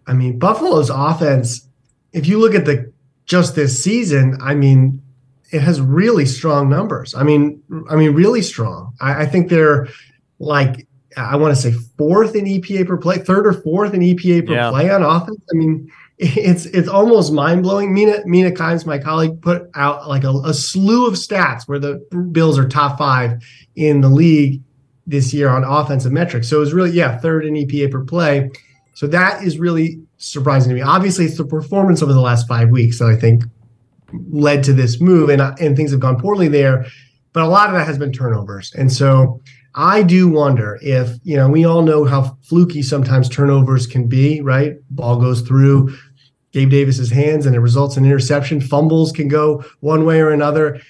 I 0.06 0.14
mean, 0.14 0.38
Buffalo's 0.38 0.88
offense. 0.88 1.68
If 2.12 2.26
you 2.26 2.38
look 2.38 2.54
at 2.54 2.64
the 2.64 2.90
just 3.26 3.54
this 3.54 3.82
season, 3.82 4.38
I 4.40 4.54
mean, 4.54 5.02
it 5.52 5.60
has 5.60 5.80
really 5.80 6.24
strong 6.24 6.70
numbers. 6.70 7.14
I 7.14 7.22
mean, 7.22 7.62
I 7.90 7.96
mean, 7.96 8.14
really 8.14 8.42
strong. 8.42 8.94
I, 9.00 9.22
I 9.22 9.26
think 9.26 9.50
they're 9.50 9.88
like 10.38 10.86
I 11.16 11.36
want 11.36 11.54
to 11.54 11.60
say 11.60 11.72
fourth 11.98 12.34
in 12.34 12.46
EPA 12.46 12.86
per 12.86 12.96
play, 12.96 13.18
third 13.18 13.46
or 13.46 13.52
fourth 13.52 13.92
in 13.92 14.00
EPA 14.00 14.46
per 14.46 14.54
yeah. 14.54 14.70
play 14.70 14.90
on 14.90 15.02
offense. 15.02 15.40
I 15.52 15.56
mean, 15.56 15.92
it's 16.22 16.66
it's 16.66 16.88
almost 16.88 17.32
mind 17.32 17.62
blowing. 17.62 17.94
Mina 17.94 18.18
Mina 18.26 18.50
Kimes, 18.50 18.84
my 18.84 18.98
colleague, 18.98 19.40
put 19.40 19.70
out 19.74 20.06
like 20.06 20.22
a, 20.22 20.30
a, 20.44 20.52
slew 20.52 21.06
of 21.06 21.14
stats 21.14 21.66
where 21.66 21.78
the 21.78 21.94
Bills 22.30 22.58
are 22.58 22.68
top 22.68 22.98
five 22.98 23.42
in 23.74 24.02
the 24.02 24.08
league 24.10 24.62
this 25.06 25.32
year 25.32 25.48
on 25.48 25.64
offensive 25.64 26.12
metrics. 26.12 26.46
So 26.46 26.58
it 26.58 26.60
was 26.60 26.74
really 26.74 26.90
yeah 26.90 27.16
third 27.16 27.46
in 27.46 27.54
EPA 27.54 27.90
per 27.90 28.04
play. 28.04 28.50
So 28.92 29.06
that 29.06 29.42
is 29.42 29.58
really 29.58 30.02
surprising 30.18 30.68
to 30.68 30.74
me. 30.74 30.82
Obviously, 30.82 31.24
it's 31.24 31.38
the 31.38 31.44
performance 31.46 32.02
over 32.02 32.12
the 32.12 32.20
last 32.20 32.46
five 32.46 32.68
weeks 32.68 32.98
that 32.98 33.08
I 33.08 33.16
think 33.16 33.44
led 34.28 34.62
to 34.64 34.74
this 34.74 35.00
move, 35.00 35.30
and 35.30 35.40
and 35.40 35.74
things 35.74 35.90
have 35.90 36.00
gone 36.00 36.20
poorly 36.20 36.48
there. 36.48 36.84
But 37.32 37.44
a 37.44 37.48
lot 37.48 37.68
of 37.70 37.74
that 37.76 37.86
has 37.86 37.96
been 37.96 38.12
turnovers, 38.12 38.74
and 38.74 38.92
so 38.92 39.40
I 39.74 40.02
do 40.02 40.28
wonder 40.28 40.78
if 40.82 41.16
you 41.22 41.36
know 41.36 41.48
we 41.48 41.64
all 41.64 41.80
know 41.80 42.04
how 42.04 42.36
fluky 42.42 42.82
sometimes 42.82 43.26
turnovers 43.26 43.86
can 43.86 44.06
be. 44.06 44.42
Right, 44.42 44.74
ball 44.90 45.18
goes 45.18 45.40
through 45.40 45.96
Gabe 46.52 46.70
Davis's 46.70 47.10
hands, 47.10 47.46
and 47.46 47.54
it 47.54 47.60
results 47.60 47.96
in 47.96 48.04
interception. 48.04 48.60
Fumbles 48.60 49.12
can 49.12 49.28
go 49.28 49.64
one 49.80 50.04
way 50.04 50.20
or 50.20 50.30
another. 50.30 50.80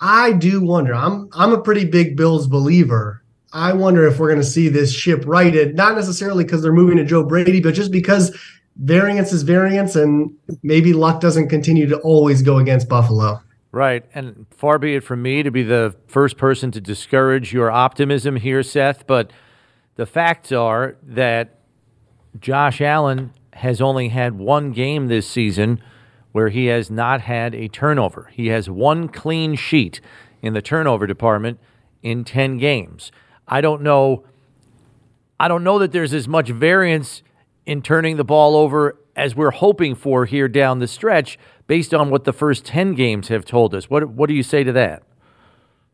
I 0.00 0.32
do 0.32 0.60
wonder. 0.62 0.94
I'm 0.94 1.28
I'm 1.32 1.52
a 1.52 1.60
pretty 1.60 1.84
big 1.84 2.16
Bills 2.16 2.46
believer. 2.46 3.22
I 3.52 3.72
wonder 3.72 4.06
if 4.06 4.18
we're 4.18 4.28
going 4.28 4.40
to 4.40 4.46
see 4.46 4.68
this 4.68 4.92
ship 4.92 5.24
righted, 5.26 5.74
not 5.74 5.94
necessarily 5.94 6.44
because 6.44 6.62
they're 6.62 6.72
moving 6.72 6.98
to 6.98 7.04
Joe 7.04 7.24
Brady, 7.24 7.60
but 7.60 7.74
just 7.74 7.90
because 7.90 8.38
variance 8.76 9.32
is 9.32 9.42
variance, 9.42 9.96
and 9.96 10.36
maybe 10.62 10.92
luck 10.92 11.20
doesn't 11.20 11.48
continue 11.48 11.86
to 11.86 11.98
always 12.00 12.42
go 12.42 12.58
against 12.58 12.88
Buffalo. 12.88 13.40
Right. 13.72 14.04
And 14.14 14.46
far 14.50 14.78
be 14.78 14.94
it 14.96 15.04
from 15.04 15.22
me 15.22 15.42
to 15.42 15.50
be 15.50 15.62
the 15.62 15.94
first 16.06 16.36
person 16.36 16.70
to 16.72 16.80
discourage 16.80 17.52
your 17.52 17.70
optimism 17.70 18.36
here, 18.36 18.62
Seth, 18.62 19.06
but 19.06 19.30
the 19.96 20.06
facts 20.06 20.52
are 20.52 20.96
that 21.02 21.60
Josh 22.38 22.80
Allen 22.80 23.32
has 23.58 23.80
only 23.80 24.08
had 24.08 24.38
one 24.38 24.72
game 24.72 25.08
this 25.08 25.28
season 25.28 25.82
where 26.32 26.48
he 26.48 26.66
has 26.66 26.90
not 26.90 27.22
had 27.22 27.54
a 27.54 27.68
turnover. 27.68 28.30
He 28.32 28.48
has 28.48 28.68
one 28.68 29.08
clean 29.08 29.54
sheet 29.54 30.00
in 30.42 30.54
the 30.54 30.62
turnover 30.62 31.06
department 31.06 31.58
in 32.02 32.24
10 32.24 32.58
games. 32.58 33.10
I 33.46 33.60
don't 33.60 33.82
know 33.82 34.24
I 35.40 35.46
don't 35.46 35.62
know 35.62 35.78
that 35.78 35.92
there's 35.92 36.12
as 36.12 36.26
much 36.26 36.48
variance 36.48 37.22
in 37.64 37.80
turning 37.80 38.16
the 38.16 38.24
ball 38.24 38.56
over 38.56 38.98
as 39.14 39.36
we're 39.36 39.52
hoping 39.52 39.94
for 39.94 40.26
here 40.26 40.48
down 40.48 40.80
the 40.80 40.88
stretch 40.88 41.38
based 41.66 41.94
on 41.94 42.10
what 42.10 42.24
the 42.24 42.32
first 42.32 42.64
10 42.64 42.94
games 42.94 43.28
have 43.28 43.44
told 43.44 43.74
us. 43.74 43.88
What, 43.88 44.08
what 44.08 44.28
do 44.28 44.34
you 44.34 44.42
say 44.42 44.64
to 44.64 44.72
that? 44.72 45.02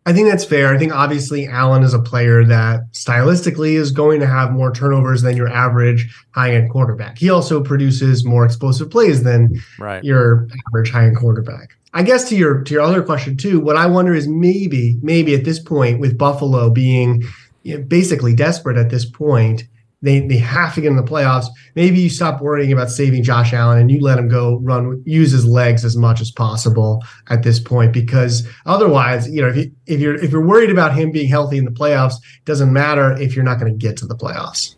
I 0.07 0.13
think 0.13 0.29
that's 0.29 0.45
fair. 0.45 0.75
I 0.75 0.79
think 0.79 0.93
obviously 0.93 1.47
Allen 1.47 1.83
is 1.83 1.95
a 1.95 1.99
player 1.99 2.45
that 2.45 2.93
stylistically 2.93 3.75
is 3.75 3.91
going 3.91 4.21
to 4.21 4.27
have 4.27 4.53
more 4.53 4.71
turnovers 4.71 5.23
than 5.23 5.37
your 5.37 5.49
average 5.49 6.15
high 6.33 6.55
end 6.55 6.71
quarterback. 6.71 7.17
He 7.17 7.31
also 7.31 7.63
produces 7.63 8.25
more 8.25 8.45
explosive 8.45 8.91
plays 8.91 9.23
than 9.23 9.63
right. 9.79 10.05
your 10.05 10.47
average 10.69 10.91
high 10.91 11.07
end 11.07 11.17
quarterback. 11.17 11.77
I 11.95 12.03
guess 12.03 12.29
to 12.29 12.37
your 12.37 12.63
to 12.63 12.75
your 12.75 12.83
other 12.83 13.03
question 13.03 13.37
too, 13.37 13.61
what 13.61 13.77
I 13.77 13.87
wonder 13.87 14.13
is 14.13 14.29
maybe 14.29 14.99
maybe 15.01 15.35
at 15.35 15.45
this 15.45 15.59
point 15.59 16.01
with 16.01 16.19
Buffalo 16.19 16.69
being 16.69 17.23
you 17.63 17.79
know, 17.79 17.85
basically 17.85 18.35
desperate 18.35 18.77
at 18.77 18.91
this 18.91 19.07
point, 19.07 19.65
they 20.05 20.21
they 20.21 20.37
have 20.37 20.75
to 20.75 20.81
get 20.81 20.91
in 20.91 20.97
the 20.97 21.03
playoffs. 21.03 21.47
Maybe 21.75 21.99
you 21.99 22.11
stop 22.11 22.41
worrying 22.41 22.73
about 22.73 22.91
saving 22.91 23.23
Josh 23.23 23.53
Allen 23.53 23.79
and 23.79 23.91
you 23.91 24.01
let 24.01 24.19
him 24.19 24.29
go 24.29 24.59
run, 24.59 25.03
use 25.07 25.33
his 25.33 25.47
legs 25.47 25.85
as 25.85 25.97
much 25.97 26.21
as 26.21 26.31
possible 26.31 27.03
at 27.29 27.43
this 27.43 27.59
point, 27.59 27.93
because 27.93 28.47
otherwise, 28.67 29.29
you 29.29 29.41
know, 29.41 29.49
if 29.49 29.57
you 29.57 29.73
if 29.87 30.01
you're 30.01 30.15
if 30.15 30.31
you're 30.31 30.47
worried 30.47 30.71
about 30.71 30.95
him 30.95 31.11
being 31.11 31.29
healthy 31.29 31.57
in 31.57 31.65
the 31.65 31.71
playoffs, 31.71 32.15
it 32.15 32.45
doesn't 32.45 32.73
matter 32.73 33.13
if 33.15 33.35
you're 33.35 33.45
not 33.45 33.59
going 33.59 33.73
to 33.73 33.79
get 33.79 33.97
to 33.97 34.07
the 34.07 34.15
playoffs. 34.15 34.77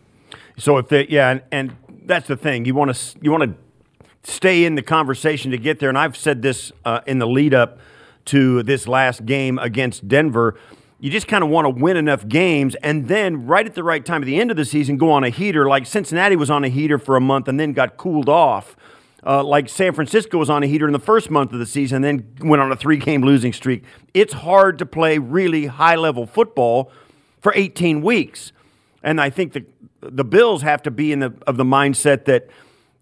So 0.57 0.77
if 0.77 0.87
they, 0.87 1.05
yeah, 1.07 1.29
and, 1.29 1.41
and 1.51 1.75
that's 2.05 2.27
the 2.27 2.37
thing, 2.37 2.65
you 2.65 2.73
want 2.73 2.95
to 2.95 3.17
you 3.21 3.31
want 3.31 3.43
to 3.43 4.31
stay 4.31 4.65
in 4.65 4.75
the 4.75 4.81
conversation 4.81 5.51
to 5.51 5.57
get 5.57 5.79
there. 5.79 5.89
And 5.89 5.97
I've 5.97 6.17
said 6.17 6.41
this 6.41 6.71
uh, 6.85 7.01
in 7.05 7.19
the 7.19 7.27
lead 7.27 7.53
up 7.53 7.79
to 8.25 8.63
this 8.63 8.87
last 8.87 9.25
game 9.25 9.59
against 9.59 10.07
Denver 10.07 10.57
you 10.99 11.11
just 11.11 11.27
kind 11.27 11.43
of 11.43 11.49
want 11.49 11.65
to 11.65 11.69
win 11.69 11.95
enough 11.97 12.27
games 12.27 12.75
and 12.75 13.07
then 13.07 13.45
right 13.45 13.65
at 13.65 13.75
the 13.75 13.83
right 13.83 14.05
time 14.05 14.21
at 14.21 14.25
the 14.25 14.39
end 14.39 14.49
of 14.49 14.57
the 14.57 14.65
season 14.65 14.97
go 14.97 15.11
on 15.11 15.23
a 15.23 15.29
heater 15.29 15.67
like 15.67 15.85
cincinnati 15.85 16.35
was 16.35 16.49
on 16.49 16.63
a 16.63 16.69
heater 16.69 16.97
for 16.97 17.15
a 17.15 17.21
month 17.21 17.47
and 17.47 17.59
then 17.59 17.73
got 17.73 17.97
cooled 17.97 18.29
off. 18.29 18.75
Uh, 19.25 19.43
like 19.43 19.67
san 19.67 19.93
francisco 19.93 20.37
was 20.37 20.49
on 20.49 20.63
a 20.63 20.67
heater 20.67 20.87
in 20.87 20.93
the 20.93 20.99
first 20.99 21.29
month 21.29 21.51
of 21.51 21.59
the 21.59 21.65
season 21.65 22.03
and 22.03 22.21
then 22.39 22.49
went 22.49 22.61
on 22.61 22.71
a 22.71 22.75
three 22.75 22.97
game 22.97 23.21
losing 23.21 23.53
streak. 23.53 23.83
It's 24.13 24.33
hard 24.33 24.79
to 24.79 24.85
play 24.85 25.17
really 25.17 25.67
high 25.67 25.95
level 25.95 26.25
football 26.25 26.91
for 27.41 27.51
18 27.55 28.01
weeks. 28.01 28.51
And 29.03 29.21
i 29.21 29.29
think 29.29 29.53
the, 29.53 29.65
the 30.01 30.23
bills 30.23 30.61
have 30.63 30.81
to 30.83 30.91
be 30.91 31.11
in 31.11 31.19
the, 31.19 31.33
of 31.45 31.57
the 31.57 31.63
mindset 31.63 32.25
that 32.25 32.47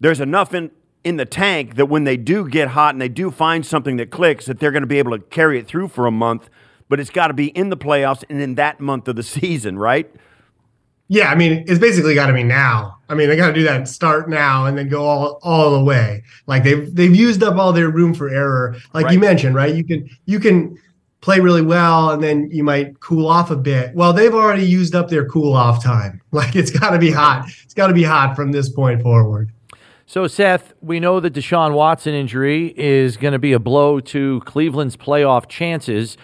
there's 0.00 0.20
enough 0.20 0.52
in, 0.52 0.70
in 1.04 1.16
the 1.16 1.24
tank 1.24 1.76
that 1.76 1.86
when 1.86 2.04
they 2.04 2.18
do 2.18 2.48
get 2.48 2.68
hot 2.68 2.94
and 2.94 3.00
they 3.00 3.08
do 3.08 3.30
find 3.30 3.64
something 3.64 3.96
that 3.96 4.10
clicks 4.10 4.44
that 4.44 4.58
they're 4.60 4.72
going 4.72 4.82
to 4.82 4.86
be 4.86 4.98
able 4.98 5.12
to 5.12 5.18
carry 5.18 5.58
it 5.58 5.66
through 5.66 5.88
for 5.88 6.06
a 6.06 6.10
month 6.10 6.50
but 6.88 7.00
it's 7.00 7.10
got 7.10 7.28
to 7.28 7.34
be 7.34 7.48
in 7.48 7.70
the 7.70 7.76
playoffs 7.76 8.24
and 8.28 8.40
in 8.40 8.54
that 8.56 8.80
month 8.80 9.08
of 9.08 9.16
the 9.16 9.22
season, 9.24 9.78
right? 9.78 10.10
Yeah, 11.08 11.30
I 11.30 11.36
mean, 11.36 11.64
it's 11.68 11.78
basically 11.78 12.14
got 12.14 12.26
to 12.26 12.32
be 12.32 12.42
now. 12.42 12.98
I 13.08 13.14
mean, 13.14 13.28
they 13.28 13.36
got 13.36 13.48
to 13.48 13.52
do 13.52 13.62
that 13.62 13.86
start 13.86 14.28
now 14.28 14.66
and 14.66 14.76
then 14.76 14.88
go 14.88 15.04
all 15.04 15.38
all 15.42 15.70
the 15.70 15.84
way. 15.84 16.24
Like 16.46 16.64
they've 16.64 16.92
they've 16.92 17.14
used 17.14 17.42
up 17.44 17.56
all 17.56 17.72
their 17.72 17.90
room 17.90 18.12
for 18.12 18.28
error. 18.28 18.74
Like 18.92 19.06
right. 19.06 19.14
you 19.14 19.20
mentioned, 19.20 19.54
right? 19.54 19.72
You 19.72 19.84
can 19.84 20.10
you 20.24 20.40
can 20.40 20.76
play 21.20 21.40
really 21.40 21.62
well 21.62 22.10
and 22.10 22.22
then 22.22 22.48
you 22.52 22.64
might 22.64 22.98
cool 23.00 23.28
off 23.28 23.50
a 23.50 23.56
bit. 23.56 23.94
Well, 23.94 24.12
they've 24.12 24.34
already 24.34 24.64
used 24.64 24.94
up 24.94 25.08
their 25.08 25.28
cool 25.28 25.52
off 25.52 25.82
time. 25.82 26.20
Like 26.32 26.54
it's 26.54 26.70
got 26.70 26.90
to 26.90 26.98
be 26.98 27.10
hot. 27.10 27.48
It's 27.64 27.72
got 27.72 27.86
to 27.86 27.94
be 27.94 28.02
hot 28.02 28.36
from 28.36 28.52
this 28.52 28.68
point 28.68 29.00
forward. 29.00 29.50
So, 30.04 30.26
Seth, 30.26 30.74
we 30.82 31.00
know 31.00 31.18
the 31.18 31.30
Deshaun 31.30 31.72
Watson 31.72 32.12
injury 32.12 32.74
is 32.76 33.16
going 33.16 33.32
to 33.32 33.38
be 33.38 33.54
a 33.54 33.58
blow 33.58 34.00
to 34.00 34.42
Cleveland's 34.44 34.98
playoff 34.98 35.48
chances. 35.48 36.18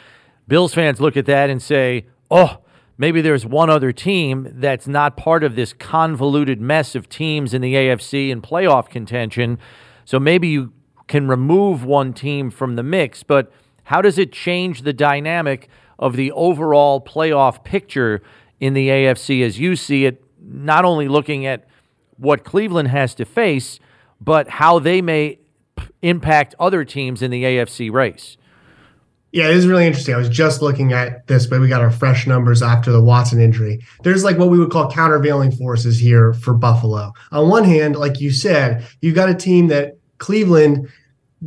Bills 0.52 0.74
fans 0.74 1.00
look 1.00 1.16
at 1.16 1.24
that 1.24 1.48
and 1.48 1.62
say, 1.62 2.04
oh, 2.30 2.58
maybe 2.98 3.22
there's 3.22 3.46
one 3.46 3.70
other 3.70 3.90
team 3.90 4.48
that's 4.52 4.86
not 4.86 5.16
part 5.16 5.44
of 5.44 5.56
this 5.56 5.72
convoluted 5.72 6.60
mess 6.60 6.94
of 6.94 7.08
teams 7.08 7.54
in 7.54 7.62
the 7.62 7.72
AFC 7.72 8.30
and 8.30 8.42
playoff 8.42 8.90
contention. 8.90 9.58
So 10.04 10.20
maybe 10.20 10.48
you 10.48 10.74
can 11.08 11.26
remove 11.26 11.86
one 11.86 12.12
team 12.12 12.50
from 12.50 12.76
the 12.76 12.82
mix, 12.82 13.22
but 13.22 13.50
how 13.84 14.02
does 14.02 14.18
it 14.18 14.30
change 14.30 14.82
the 14.82 14.92
dynamic 14.92 15.70
of 15.98 16.16
the 16.16 16.30
overall 16.32 17.00
playoff 17.00 17.64
picture 17.64 18.22
in 18.60 18.74
the 18.74 18.88
AFC 18.88 19.42
as 19.42 19.58
you 19.58 19.74
see 19.74 20.04
it, 20.04 20.22
not 20.38 20.84
only 20.84 21.08
looking 21.08 21.46
at 21.46 21.64
what 22.18 22.44
Cleveland 22.44 22.88
has 22.88 23.14
to 23.14 23.24
face, 23.24 23.80
but 24.20 24.50
how 24.50 24.78
they 24.78 25.00
may 25.00 25.38
impact 26.02 26.54
other 26.60 26.84
teams 26.84 27.22
in 27.22 27.30
the 27.30 27.42
AFC 27.42 27.90
race. 27.90 28.36
Yeah, 29.32 29.48
it 29.48 29.56
is 29.56 29.66
really 29.66 29.86
interesting. 29.86 30.14
I 30.14 30.18
was 30.18 30.28
just 30.28 30.60
looking 30.60 30.92
at 30.92 31.26
this, 31.26 31.46
but 31.46 31.60
we 31.60 31.68
got 31.68 31.80
our 31.80 31.90
fresh 31.90 32.26
numbers 32.26 32.62
after 32.62 32.92
the 32.92 33.02
Watson 33.02 33.40
injury. 33.40 33.80
There's 34.02 34.24
like 34.24 34.36
what 34.36 34.50
we 34.50 34.58
would 34.58 34.70
call 34.70 34.90
countervailing 34.90 35.52
forces 35.52 35.98
here 35.98 36.34
for 36.34 36.52
Buffalo. 36.52 37.12
On 37.32 37.48
one 37.48 37.64
hand, 37.64 37.96
like 37.96 38.20
you 38.20 38.30
said, 38.30 38.86
you've 39.00 39.14
got 39.14 39.30
a 39.30 39.34
team 39.34 39.68
that 39.68 39.96
Cleveland 40.18 40.88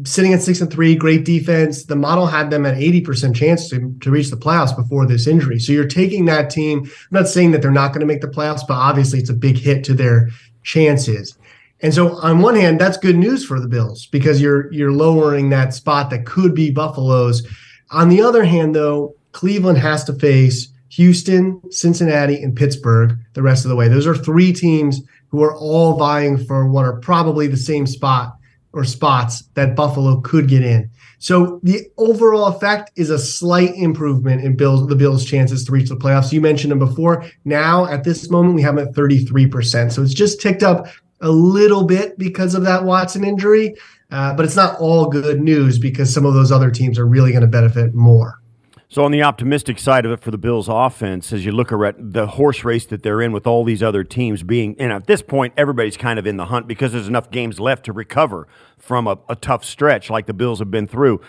sitting 0.03 0.33
at 0.33 0.41
six 0.41 0.59
and 0.61 0.71
three, 0.71 0.95
great 0.95 1.25
defense. 1.25 1.85
The 1.85 1.95
model 1.95 2.25
had 2.25 2.49
them 2.49 2.65
at 2.65 2.75
80% 2.75 3.35
chance 3.35 3.69
to, 3.69 3.95
to 4.01 4.11
reach 4.11 4.29
the 4.29 4.35
playoffs 4.35 4.75
before 4.75 5.05
this 5.05 5.27
injury. 5.27 5.59
So 5.59 5.71
you're 5.71 5.87
taking 5.87 6.25
that 6.25 6.49
team. 6.49 6.81
I'm 6.83 6.91
not 7.11 7.27
saying 7.27 7.51
that 7.51 7.61
they're 7.61 7.71
not 7.71 7.89
going 7.89 8.01
to 8.01 8.05
make 8.05 8.21
the 8.21 8.27
playoffs, 8.27 8.67
but 8.67 8.73
obviously 8.73 9.19
it's 9.19 9.29
a 9.29 9.33
big 9.33 9.57
hit 9.57 9.83
to 9.85 9.93
their 9.93 10.29
chances. 10.63 11.37
And 11.81 11.93
so 11.93 12.17
on 12.17 12.41
one 12.41 12.55
hand, 12.55 12.81
that's 12.81 12.97
good 12.97 13.15
news 13.15 13.45
for 13.45 13.59
the 13.59 13.67
Bills 13.67 14.07
because 14.07 14.41
you're 14.41 14.71
you're 14.71 14.91
lowering 14.91 15.49
that 15.49 15.73
spot 15.73 16.09
that 16.09 16.25
could 16.25 16.55
be 16.55 16.71
Buffalo's. 16.71 17.45
On 17.91 18.09
the 18.09 18.21
other 18.21 18.43
hand, 18.43 18.75
though, 18.75 19.15
Cleveland 19.31 19.77
has 19.77 20.03
to 20.05 20.13
face 20.13 20.69
Houston, 20.89 21.61
Cincinnati, 21.71 22.41
and 22.41 22.55
Pittsburgh 22.55 23.17
the 23.33 23.41
rest 23.41 23.65
of 23.65 23.69
the 23.69 23.75
way. 23.75 23.87
Those 23.87 24.07
are 24.07 24.15
three 24.15 24.53
teams 24.53 25.01
who 25.29 25.43
are 25.43 25.55
all 25.55 25.97
vying 25.97 26.37
for 26.45 26.67
what 26.67 26.85
are 26.85 26.99
probably 26.99 27.47
the 27.47 27.57
same 27.57 27.85
spot 27.85 28.37
or 28.71 28.83
spots 28.83 29.43
that 29.55 29.75
Buffalo 29.75 30.21
could 30.21 30.47
get 30.47 30.63
in. 30.63 30.89
So 31.19 31.59
the 31.63 31.87
overall 31.97 32.47
effect 32.47 32.91
is 32.95 33.09
a 33.09 33.17
slight 33.17 33.73
improvement 33.75 34.43
in 34.43 34.55
Bills 34.55 34.87
the 34.87 34.95
Bills' 34.95 35.25
chances 35.25 35.63
to 35.65 35.71
reach 35.71 35.89
the 35.89 35.95
playoffs. 35.95 36.31
You 36.31 36.41
mentioned 36.41 36.71
them 36.71 36.79
before. 36.79 37.25
Now 37.45 37.85
at 37.85 38.03
this 38.03 38.29
moment 38.29 38.55
we 38.55 38.61
have 38.61 38.75
them 38.75 38.87
at 38.87 38.93
33%. 38.93 39.91
So 39.91 40.01
it's 40.01 40.13
just 40.13 40.41
ticked 40.41 40.63
up 40.63 40.87
a 41.21 41.29
little 41.29 41.85
bit 41.85 42.17
because 42.17 42.53
of 42.53 42.63
that 42.63 42.83
Watson 42.83 43.23
injury. 43.23 43.75
Uh, 44.11 44.33
but 44.35 44.45
it's 44.45 44.55
not 44.55 44.79
all 44.79 45.07
good 45.09 45.41
news 45.41 45.79
because 45.79 46.13
some 46.13 46.25
of 46.25 46.33
those 46.33 46.51
other 46.51 46.69
teams 46.71 46.99
are 46.99 47.07
really 47.07 47.31
going 47.31 47.41
to 47.41 47.47
benefit 47.47 47.93
more. 47.93 48.39
So 48.87 49.03
on 49.03 49.11
the 49.11 49.23
optimistic 49.23 49.79
side 49.79 50.05
of 50.05 50.11
it 50.11 50.21
for 50.21 50.31
the 50.31 50.37
Bills 50.37 50.69
offense, 50.69 51.33
as 51.33 51.43
you 51.43 51.51
look 51.51 51.71
at 51.71 51.95
the 52.13 52.27
horse 52.27 52.63
race 52.63 52.85
that 52.85 53.03
they're 53.03 53.21
in 53.21 53.31
with 53.31 53.47
all 53.47 53.63
these 53.63 53.81
other 53.81 54.03
teams 54.03 54.43
being, 54.43 54.75
and 54.79 54.93
at 54.93 55.07
this 55.07 55.21
point, 55.21 55.53
everybody's 55.57 55.97
kind 55.97 56.19
of 56.19 56.27
in 56.27 56.37
the 56.37 56.45
hunt 56.45 56.67
because 56.67 56.93
there's 56.93 57.07
enough 57.07 57.31
games 57.31 57.59
left 57.59 57.83
to 57.85 57.93
recover 57.93 58.47
from 58.77 59.07
a, 59.07 59.17
a 59.27 59.35
tough 59.35 59.65
stretch 59.65 60.09
like 60.09 60.27
the 60.27 60.33
Bills 60.33 60.59
have 60.59 60.69
been 60.69 60.87
through. 60.87 61.19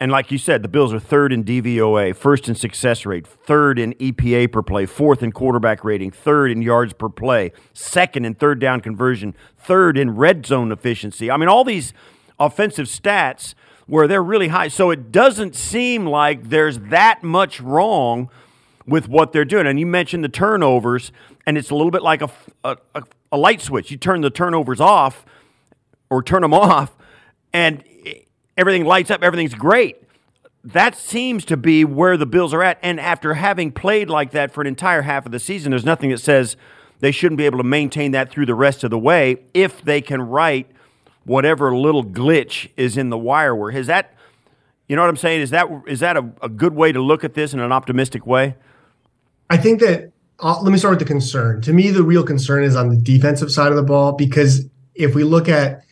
And 0.00 0.10
like 0.10 0.32
you 0.32 0.38
said, 0.38 0.62
the 0.62 0.68
Bills 0.68 0.92
are 0.92 0.98
third 0.98 1.32
in 1.32 1.44
DVOA, 1.44 2.16
first 2.16 2.48
in 2.48 2.54
success 2.54 3.06
rate, 3.06 3.26
third 3.26 3.78
in 3.78 3.92
EPA 3.94 4.50
per 4.50 4.62
play, 4.62 4.86
fourth 4.86 5.22
in 5.22 5.30
quarterback 5.30 5.84
rating, 5.84 6.10
third 6.10 6.50
in 6.50 6.62
yards 6.62 6.94
per 6.94 7.08
play, 7.08 7.52
second 7.74 8.24
in 8.24 8.34
third 8.34 8.58
down 8.58 8.80
conversion, 8.80 9.36
third 9.56 9.96
in 9.96 10.16
red 10.16 10.44
zone 10.46 10.72
efficiency. 10.72 11.30
I 11.30 11.36
mean, 11.36 11.48
all 11.48 11.62
these 11.62 11.92
offensive 12.38 12.86
stats 12.86 13.54
where 13.86 14.08
they're 14.08 14.22
really 14.22 14.48
high. 14.48 14.68
So 14.68 14.90
it 14.90 15.12
doesn't 15.12 15.54
seem 15.54 16.06
like 16.06 16.48
there's 16.48 16.78
that 16.78 17.22
much 17.22 17.60
wrong 17.60 18.30
with 18.86 19.08
what 19.08 19.32
they're 19.32 19.44
doing. 19.44 19.66
And 19.66 19.78
you 19.78 19.86
mentioned 19.86 20.24
the 20.24 20.28
turnovers, 20.28 21.12
and 21.46 21.56
it's 21.56 21.70
a 21.70 21.74
little 21.74 21.90
bit 21.90 22.02
like 22.02 22.22
a, 22.22 22.30
a, 22.62 22.76
a 23.32 23.36
light 23.36 23.60
switch. 23.60 23.90
You 23.90 23.96
turn 23.96 24.20
the 24.20 24.30
turnovers 24.30 24.80
off 24.80 25.24
or 26.10 26.22
turn 26.22 26.42
them 26.42 26.54
off, 26.54 26.92
and 27.52 27.82
everything 28.56 28.84
lights 28.84 29.10
up, 29.10 29.22
everything's 29.22 29.54
great. 29.54 30.02
That 30.62 30.96
seems 30.96 31.44
to 31.46 31.56
be 31.56 31.84
where 31.84 32.16
the 32.16 32.26
Bills 32.26 32.54
are 32.54 32.62
at. 32.62 32.78
And 32.82 32.98
after 32.98 33.34
having 33.34 33.70
played 33.70 34.08
like 34.08 34.30
that 34.30 34.52
for 34.52 34.60
an 34.62 34.66
entire 34.66 35.02
half 35.02 35.26
of 35.26 35.32
the 35.32 35.38
season, 35.38 35.70
there's 35.70 35.84
nothing 35.84 36.10
that 36.10 36.20
says 36.20 36.56
they 37.00 37.10
shouldn't 37.10 37.36
be 37.36 37.44
able 37.44 37.58
to 37.58 37.64
maintain 37.64 38.12
that 38.12 38.30
through 38.30 38.46
the 38.46 38.54
rest 38.54 38.82
of 38.82 38.90
the 38.90 38.98
way 38.98 39.42
if 39.52 39.82
they 39.82 40.00
can 40.00 40.22
write 40.22 40.70
whatever 41.24 41.76
little 41.76 42.04
glitch 42.04 42.70
is 42.76 42.96
in 42.96 43.10
the 43.10 43.18
wire 43.18 43.54
work. 43.54 43.74
Is 43.74 43.86
that, 43.86 44.14
you 44.88 44.96
know 44.96 45.02
what 45.02 45.08
I'm 45.08 45.16
saying? 45.16 45.40
Is 45.40 45.50
that 45.50 45.68
is 45.86 46.00
that 46.00 46.16
a, 46.16 46.30
a 46.42 46.48
good 46.48 46.74
way 46.74 46.92
to 46.92 47.00
look 47.00 47.24
at 47.24 47.34
this 47.34 47.52
in 47.52 47.60
an 47.60 47.72
optimistic 47.72 48.26
way? 48.26 48.56
I 49.50 49.56
think 49.56 49.80
that. 49.80 50.12
Uh, 50.40 50.60
let 50.60 50.72
me 50.72 50.78
start 50.78 50.90
with 50.90 50.98
the 50.98 51.04
concern. 51.04 51.60
To 51.62 51.72
me, 51.72 51.90
the 51.90 52.02
real 52.02 52.24
concern 52.24 52.64
is 52.64 52.74
on 52.74 52.88
the 52.88 52.96
defensive 52.96 53.52
side 53.52 53.70
of 53.70 53.76
the 53.76 53.84
ball 53.84 54.12
because 54.12 54.66
if 54.94 55.14
we 55.14 55.22
look 55.22 55.48
at 55.48 55.84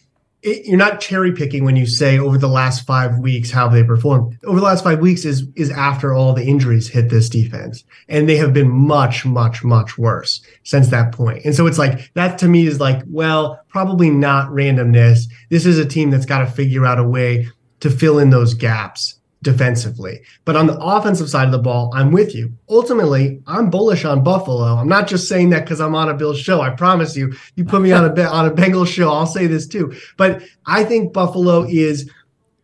it, 0.43 0.67
you're 0.67 0.77
not 0.77 1.01
cherry 1.01 1.33
picking 1.33 1.65
when 1.65 1.77
you 1.77 1.87
say 1.87 2.19
over 2.19 2.37
the 2.37 2.49
last 2.49 2.87
five 2.87 3.19
weeks 3.19 3.51
how 3.51 3.69
they 3.69 3.85
performed. 3.85 4.39
Over 4.45 4.59
the 4.59 4.67
last 4.67 4.85
five 4.85 5.01
weeks 5.01 5.25
is 5.25 5.47
is 5.55 5.71
after 5.71 6.13
all 6.13 6.33
the 6.33 6.45
injuries 6.45 6.89
hit 6.89 7.09
this 7.09 7.29
defense, 7.29 7.85
and 8.09 8.29
they 8.29 8.37
have 8.37 8.53
been 8.53 8.71
much, 8.71 9.25
much, 9.25 9.63
much 9.63 9.97
worse 9.97 10.43
since 10.65 10.89
that 10.89 11.13
point. 11.13 11.45
And 11.45 11.55
so 11.55 11.67
it's 11.67 11.79
like 11.79 12.13
that 12.15 12.39
to 12.39 12.49
me 12.49 12.67
is 12.67 12.81
like, 12.81 13.03
well, 13.07 13.61
probably 13.69 14.11
not 14.11 14.51
randomness. 14.51 15.25
This 15.49 15.67
is 15.67 15.79
a 15.79 15.87
team 15.87 16.11
that's 16.11 16.27
got 16.27 16.41
to 16.41 16.47
figure 16.47 16.85
out 16.85 16.99
a 16.99 17.05
way 17.05 17.49
to 17.81 17.91
fill 17.91 18.19
in 18.19 18.31
those 18.31 18.55
gaps 18.55 19.19
defensively. 19.43 20.21
But 20.45 20.57
on 20.57 20.67
the 20.67 20.79
offensive 20.79 21.29
side 21.29 21.47
of 21.47 21.53
the 21.53 21.59
ball, 21.59 21.91
I'm 21.95 22.13
with 22.13 22.35
you. 22.35 22.53
Ultimately, 22.69 23.43
I'm 23.47 23.71
bullish 23.71 24.05
on 24.05 24.23
Buffalo. 24.23 24.65
I'm 24.77 24.89
not 24.89 25.09
just 25.09 25.29
saying 25.29 25.51
that 25.51 25.65
because 25.65 25.81
I'm 25.81 25.95
on 25.95 26.09
a 26.09 26.15
Bills 26.15 26.41
show. 26.41 26.61
I 26.61 26.71
promise 26.71 27.17
you, 27.17 27.35
you 27.57 27.65
put 27.65 27.83
me 27.83 27.93
on 27.93 28.05
a 28.05 28.23
on 28.25 28.47
a 28.47 28.51
Bengals 28.51 28.89
show, 28.89 29.11
I'll 29.11 29.27
say 29.27 29.47
this 29.47 29.67
too. 29.67 29.93
But 30.17 30.43
I 30.67 30.85
think 30.85 31.13
Buffalo 31.13 31.65
is 31.65 32.11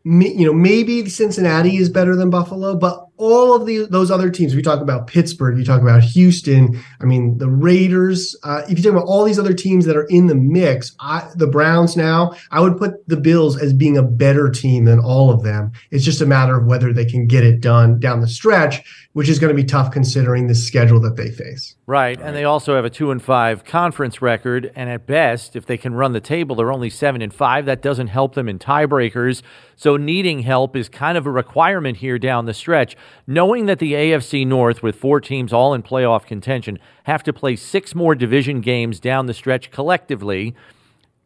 you 0.05 0.47
know, 0.47 0.55
maybe 0.55 1.09
Cincinnati 1.09 1.77
is 1.77 1.91
better 1.91 2.17
than 2.17 2.31
Buffalo, 2.31 2.77
but 2.77 3.08
all 3.19 3.55
of 3.55 3.67
the 3.67 3.87
those 3.87 4.11
other 4.11 4.31
teams, 4.31 4.55
we 4.55 4.63
talk 4.63 4.81
about 4.81 5.07
Pittsburgh, 5.07 5.59
you 5.59 5.65
talk 5.65 5.83
about 5.83 6.03
Houston, 6.03 6.81
I 7.01 7.05
mean 7.05 7.39
the 7.39 7.49
Raiders. 7.49 8.37
Uh, 8.43 8.63
if 8.69 8.79
you 8.79 8.83
talk 8.83 8.93
about 8.93 9.07
all 9.07 9.25
these 9.25 9.39
other 9.39 9.55
teams 9.55 9.85
that 9.85 9.97
are 9.97 10.07
in 10.07 10.27
the 10.27 10.35
mix, 10.35 10.95
I, 11.01 11.29
the 11.35 11.47
Browns 11.47 11.97
now, 11.97 12.35
I 12.51 12.61
would 12.61 12.79
put 12.79 13.07
the 13.09 13.17
Bills 13.17 13.61
as 13.61 13.73
being 13.73 13.97
a 13.97 14.03
better 14.03 14.49
team 14.49 14.85
than 14.85 14.99
all 14.99 15.31
of 15.31 15.43
them. 15.43 15.73
It's 15.91 16.05
just 16.05 16.21
a 16.21 16.27
matter 16.27 16.59
of 16.59 16.67
whether 16.67 16.93
they 16.93 17.05
can 17.05 17.27
get 17.27 17.45
it 17.45 17.61
done 17.61 17.99
down 18.01 18.21
the 18.21 18.29
stretch 18.29 19.08
which 19.15 19.29
is 19.29 19.39
going 19.39 19.49
to 19.49 19.61
be 19.61 19.67
tough 19.67 19.91
considering 19.91 20.47
the 20.47 20.55
schedule 20.55 21.01
that 21.01 21.17
they 21.17 21.31
face. 21.31 21.75
Right, 21.87 22.21
and 22.21 22.37
they 22.37 22.45
also 22.45 22.77
have 22.77 22.85
a 22.85 22.91
two 22.91 23.11
and 23.11 23.23
five 23.23 23.65
conference 23.65 24.21
record, 24.21 24.71
and 24.77 24.91
at 24.91 25.07
best, 25.07 25.57
if 25.57 25.67
they 25.67 25.77
can 25.77 25.95
run 25.95 26.13
the 26.13 26.21
table, 26.21 26.55
they're 26.55 26.73
only 26.73 26.91
seven 26.91 27.23
and 27.23 27.33
five. 27.33 27.65
That 27.65 27.83
doesn't 27.83 28.09
help 28.09 28.35
them 28.35 28.49
in 28.49 28.59
tiebreakers. 28.59 29.43
So 29.77 29.97
needing 29.97 30.41
help 30.41 30.77
is 30.77 30.89
kind 30.89 31.17
of 31.17 31.27
a 31.27 31.31
requirement 31.31 31.99
here 31.99 32.19
down 32.19 32.45
the 32.45 32.55
stretch. 32.55 32.97
Knowing 33.27 33.67
that 33.67 33.79
the 33.79 33.95
AFC 33.95 34.47
North, 34.47 34.83
with 34.83 34.97
four 34.97 35.21
teams 35.21 35.53
all 35.53 35.73
in 35.73 35.83
playoff 35.83 36.27
contention, 36.27 36.79
have 37.05 37.23
to 37.25 37.33
play 37.33 37.57
six 37.57 37.95
more 37.95 38.15
division 38.15 38.61
games 38.61 39.01
down 39.01 39.27
the 39.27 39.35
stretch 39.35 39.71
collectively. 39.71 40.55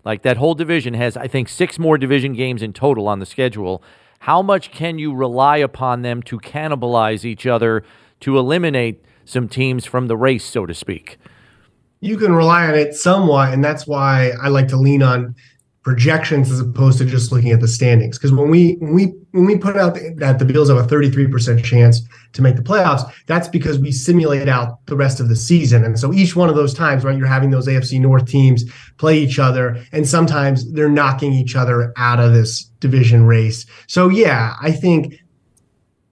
Like 0.05 0.23
that 0.23 0.37
whole 0.37 0.55
division 0.55 0.95
has, 0.95 1.17
I 1.17 1.29
think, 1.29 1.49
six 1.49 1.79
more 1.79 1.99
division 1.99 2.33
games 2.33 2.63
in 2.63 2.73
total 2.73 3.09
on 3.09 3.19
the 3.19 3.27
schedule 3.27 3.83
how 4.23 4.41
much 4.41 4.71
can 4.71 5.01
you 5.01 5.13
rely 5.13 5.57
upon 5.57 6.03
them 6.03 6.23
to 6.23 6.39
cannibalize 6.39 7.25
each 7.25 7.45
other 7.45 7.83
to 8.21 8.39
eliminate 8.39 9.05
some 9.25 9.49
teams 9.49 9.85
from 9.85 10.07
the 10.07 10.17
race, 10.17 10.45
so 10.45 10.65
to 10.65 10.73
speak? 10.73 11.19
You 11.99 12.17
can 12.17 12.33
rely 12.33 12.69
on 12.69 12.77
it 12.77 12.95
somewhat, 12.95 13.53
and 13.53 13.65
that's 13.65 13.85
why 13.85 14.31
I 14.41 14.47
like 14.47 14.69
to 14.69 14.77
lean 14.77 15.03
on 15.03 15.35
projections 15.83 16.51
as 16.51 16.61
opposed 16.61 16.99
to 16.99 17.05
just 17.05 17.33
looking 17.33 17.51
at 17.51 17.61
the 17.61 17.69
standings. 17.69 18.17
Because 18.17 18.33
when 18.33 18.51
we 18.51 18.75
when 18.75 18.95
we 18.95 19.07
when 19.33 19.47
we 19.47 19.57
put 19.57 19.77
out 19.77 19.99
that 20.17 20.39
the 20.39 20.45
Bills 20.45 20.69
have 20.69 20.79
a 20.79 20.83
33% 20.85 21.65
chance 21.65 22.03
to 22.33 22.43
make 22.43 22.57
the 22.57 22.63
playoffs, 22.63 23.11
that's 23.27 23.49
because 23.49 23.79
we 23.79 23.91
simulate 23.91 24.49
out 24.49 24.85
the 24.87 24.97
rest 24.97 25.21
of 25.21 25.29
the 25.29 25.37
season. 25.37 25.85
And 25.85 25.99
so 25.99 26.13
each 26.13 26.37
one 26.37 26.49
of 26.49 26.55
those 26.55 26.73
times, 26.73 27.05
right, 27.05 27.17
you're 27.17 27.27
having 27.27 27.51
those 27.51 27.67
AFC 27.67 28.01
North 28.01 28.27
teams 28.27 28.65
play 28.99 29.19
each 29.19 29.39
other, 29.39 29.83
and 29.93 30.09
sometimes 30.09 30.71
they're 30.73 30.89
knocking 30.89 31.33
each 31.33 31.57
other 31.57 31.93
out 31.97 32.21
of 32.21 32.33
this 32.33 32.65
division 32.79 33.25
race. 33.25 33.67
So 33.87 34.09
yeah, 34.09 34.55
I 34.61 34.71
think 34.71 35.15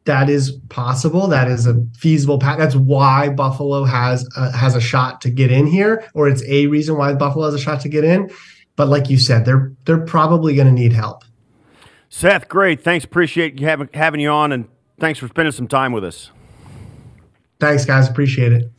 that 0.05 0.29
is 0.29 0.53
possible. 0.69 1.29
That 1.29 1.49
is 1.49 1.67
a 1.67 1.81
feasible 1.97 2.39
path. 2.39 2.59
That's 2.59 2.75
why 2.75 3.29
Buffalo 3.29 3.85
has 3.85 4.27
a, 4.37 4.51
has 4.57 4.75
a 4.75 4.81
shot 4.81 5.21
to 5.21 5.31
get 5.31 5.53
in 5.53 5.67
here, 5.67 6.05
or 6.15 6.29
it's 6.29 6.43
a 6.45 6.67
reason 6.67 6.97
why 6.97 7.15
Buffalo 7.15 7.45
has 7.45 7.55
a 7.55 7.59
shot 7.59 7.81
to 7.83 7.89
get 7.89 8.03
in. 8.03 8.31
But 8.81 8.89
like 8.89 9.11
you 9.11 9.19
said, 9.19 9.45
they're 9.45 9.73
they're 9.85 10.07
probably 10.07 10.55
going 10.55 10.67
to 10.67 10.73
need 10.73 10.95
help. 10.95 11.23
Seth, 12.09 12.49
great. 12.49 12.81
Thanks. 12.81 13.05
Appreciate 13.05 13.61
you 13.61 13.67
having 13.67 13.91
having 13.93 14.21
you 14.21 14.31
on, 14.31 14.53
and 14.53 14.69
thanks 14.99 15.19
for 15.19 15.29
spending 15.29 15.53
some 15.53 15.69
time 15.69 15.93
with 15.93 16.03
us. 16.03 16.31
Thanks, 17.59 17.85
guys. 17.85 18.09
Appreciate 18.09 18.55
it. 18.55 18.73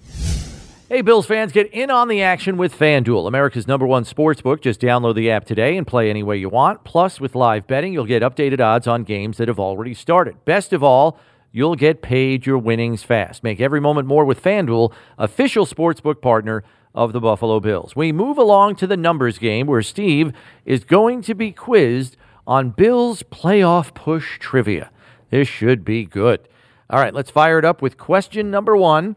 Hey, 0.89 1.01
Bills 1.01 1.27
fans, 1.27 1.51
get 1.51 1.71
in 1.71 1.91
on 1.91 2.07
the 2.07 2.23
action 2.23 2.57
with 2.57 2.75
FanDuel, 2.75 3.27
America's 3.27 3.67
number 3.67 3.85
one 3.85 4.03
sports 4.03 4.41
book. 4.41 4.63
Just 4.63 4.81
download 4.81 5.13
the 5.13 5.29
app 5.29 5.45
today 5.45 5.77
and 5.77 5.85
play 5.85 6.09
any 6.09 6.23
way 6.23 6.35
you 6.35 6.49
want. 6.49 6.83
Plus, 6.83 7.21
with 7.21 7.35
live 7.35 7.67
betting, 7.67 7.93
you'll 7.93 8.05
get 8.07 8.23
updated 8.23 8.59
odds 8.59 8.87
on 8.87 9.03
games 9.03 9.37
that 9.37 9.49
have 9.49 9.59
already 9.59 9.93
started. 9.93 10.43
Best 10.45 10.73
of 10.73 10.81
all, 10.81 11.19
you'll 11.51 11.75
get 11.75 12.01
paid 12.01 12.47
your 12.47 12.57
winnings 12.57 13.03
fast. 13.03 13.43
Make 13.43 13.61
every 13.61 13.79
moment 13.79 14.07
more 14.07 14.25
with 14.25 14.41
FanDuel, 14.41 14.91
official 15.19 15.67
sportsbook 15.67 16.23
partner 16.23 16.63
of 16.93 17.13
the 17.13 17.19
Buffalo 17.19 17.59
Bills. 17.59 17.95
We 17.95 18.11
move 18.11 18.37
along 18.37 18.75
to 18.77 18.87
the 18.87 18.97
numbers 18.97 19.37
game 19.37 19.67
where 19.67 19.81
Steve 19.81 20.33
is 20.65 20.83
going 20.83 21.21
to 21.23 21.33
be 21.33 21.51
quizzed 21.51 22.17
on 22.45 22.71
Bills 22.71 23.23
playoff 23.23 23.93
push 23.93 24.37
trivia. 24.39 24.91
This 25.29 25.47
should 25.47 25.85
be 25.85 26.05
good. 26.05 26.41
All 26.89 26.99
right, 26.99 27.13
let's 27.13 27.31
fire 27.31 27.57
it 27.57 27.65
up 27.65 27.81
with 27.81 27.97
question 27.97 28.51
number 28.51 28.75
one. 28.75 29.15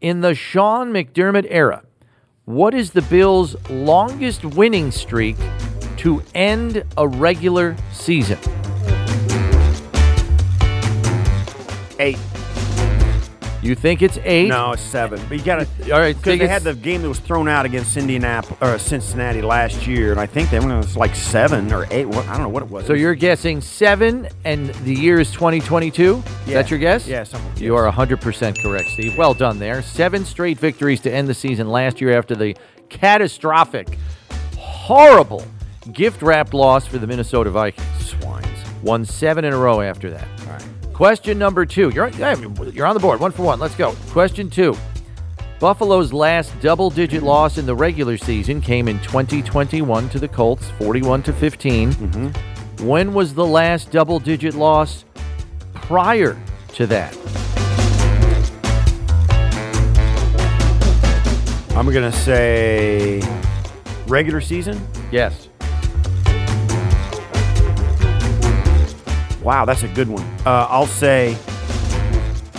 In 0.00 0.20
the 0.20 0.34
Sean 0.34 0.92
McDermott 0.92 1.46
era, 1.50 1.82
what 2.44 2.72
is 2.72 2.92
the 2.92 3.02
Bills' 3.02 3.54
longest 3.68 4.44
winning 4.44 4.90
streak 4.90 5.36
to 5.98 6.22
end 6.34 6.84
a 6.96 7.06
regular 7.06 7.76
season? 7.92 8.38
Eight. 11.98 12.18
You 13.62 13.74
think 13.74 14.00
it's 14.00 14.18
eight? 14.24 14.48
No, 14.48 14.72
it's 14.72 14.80
seven. 14.82 15.20
But 15.28 15.36
you 15.38 15.44
got 15.44 15.56
to. 15.66 15.92
All 15.92 16.00
right, 16.00 16.16
Because 16.16 16.38
they 16.38 16.46
had 16.48 16.62
the 16.62 16.74
game 16.74 17.02
that 17.02 17.08
was 17.10 17.18
thrown 17.18 17.46
out 17.46 17.66
against 17.66 17.94
Indianapolis 17.96 18.56
or 18.62 18.78
Cincinnati 18.78 19.42
last 19.42 19.86
year, 19.86 20.12
and 20.12 20.18
I 20.20 20.24
think 20.24 20.48
they 20.48 20.58
went 20.58 20.72
it 20.72 20.76
was 20.76 20.96
like 20.96 21.14
seven 21.14 21.70
or 21.70 21.86
eight. 21.90 22.06
What, 22.06 22.26
I 22.26 22.32
don't 22.34 22.42
know 22.44 22.48
what 22.48 22.62
it 22.62 22.70
was. 22.70 22.86
So 22.86 22.94
you're 22.94 23.14
guessing 23.14 23.60
seven, 23.60 24.28
and 24.46 24.70
the 24.84 24.94
year 24.94 25.20
is 25.20 25.30
2022? 25.32 26.22
Is 26.24 26.24
Yeah. 26.46 26.54
that 26.54 26.70
your 26.70 26.78
guess? 26.80 27.06
Yeah, 27.06 27.22
something- 27.24 27.62
You 27.62 27.76
are 27.76 27.84
100% 27.86 28.56
correct, 28.62 28.88
Steve. 28.90 29.18
Well 29.18 29.34
done 29.34 29.58
there. 29.58 29.82
Seven 29.82 30.24
straight 30.24 30.58
victories 30.58 31.00
to 31.00 31.12
end 31.12 31.28
the 31.28 31.34
season 31.34 31.68
last 31.68 32.00
year 32.00 32.16
after 32.16 32.34
the 32.34 32.56
catastrophic, 32.88 33.98
horrible, 34.56 35.44
gift 35.92 36.22
wrapped 36.22 36.54
loss 36.54 36.86
for 36.86 36.96
the 36.98 37.06
Minnesota 37.06 37.50
Vikings. 37.50 37.86
swines. 38.20 38.46
Won 38.82 39.04
seven 39.04 39.44
in 39.44 39.52
a 39.52 39.58
row 39.58 39.82
after 39.82 40.08
that. 40.10 40.26
Question 41.00 41.38
number 41.38 41.64
two. 41.64 41.88
You're, 41.94 42.10
you're 42.10 42.86
on 42.86 42.92
the 42.92 43.00
board. 43.00 43.20
One 43.20 43.32
for 43.32 43.42
one. 43.42 43.58
Let's 43.58 43.74
go. 43.74 43.92
Question 44.10 44.50
two. 44.50 44.76
Buffalo's 45.58 46.12
last 46.12 46.52
double 46.60 46.90
digit 46.90 47.22
loss 47.22 47.56
in 47.56 47.64
the 47.64 47.74
regular 47.74 48.18
season 48.18 48.60
came 48.60 48.86
in 48.86 49.00
2021 49.00 50.10
to 50.10 50.18
the 50.18 50.28
Colts, 50.28 50.68
41 50.78 51.22
to 51.22 51.32
15. 51.32 51.92
Mm-hmm. 51.92 52.86
When 52.86 53.14
was 53.14 53.32
the 53.32 53.46
last 53.46 53.90
double 53.90 54.18
digit 54.18 54.52
loss 54.52 55.06
prior 55.72 56.38
to 56.74 56.86
that? 56.88 57.16
I'm 61.74 61.90
gonna 61.90 62.12
say 62.12 63.22
regular 64.06 64.42
season. 64.42 64.78
Yes. 65.10 65.49
Wow, 69.42 69.64
that's 69.64 69.82
a 69.82 69.88
good 69.88 70.08
one. 70.08 70.24
Uh, 70.44 70.66
I'll 70.68 70.86
say, 70.86 71.36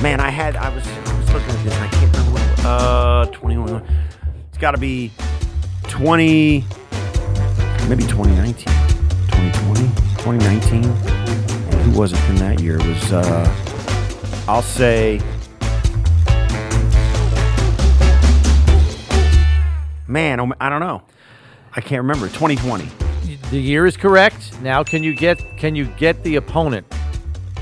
man, 0.01 0.19
I 0.19 0.29
had 0.29 0.55
I 0.55 0.73
was 0.73 0.87
I 0.87 1.17
was 1.19 1.31
looking 1.31 1.49
at 1.49 1.63
this. 1.63 1.73
and 1.75 1.83
I 1.83 1.87
can't 1.89 2.11
remember 2.15 2.31
what. 2.31 2.41
It 2.41 2.57
was. 2.57 2.65
Uh, 2.65 3.25
21. 3.33 3.85
It's 4.49 4.57
got 4.57 4.71
to 4.71 4.79
be 4.79 5.11
20. 5.83 6.65
Maybe 7.87 8.03
2019, 8.03 8.65
2020, 8.65 9.81
2019. 10.23 10.85
And 10.85 11.73
who 11.81 11.99
was 11.99 12.13
it 12.13 12.17
from 12.17 12.37
that 12.37 12.59
year? 12.61 12.77
It 12.79 12.85
was. 12.87 13.11
Uh, 13.11 14.45
I'll 14.47 14.61
say. 14.63 15.21
Man, 20.07 20.39
oh, 20.39 20.51
I 20.59 20.69
don't 20.69 20.79
know. 20.79 21.03
I 21.75 21.81
can't 21.81 22.01
remember. 22.01 22.27
2020. 22.27 22.89
The 23.51 23.59
year 23.59 23.85
is 23.85 23.97
correct. 23.97 24.59
Now 24.61 24.83
can 24.83 25.03
you 25.03 25.13
get 25.13 25.57
can 25.57 25.75
you 25.75 25.85
get 25.97 26.23
the 26.23 26.35
opponent? 26.37 26.85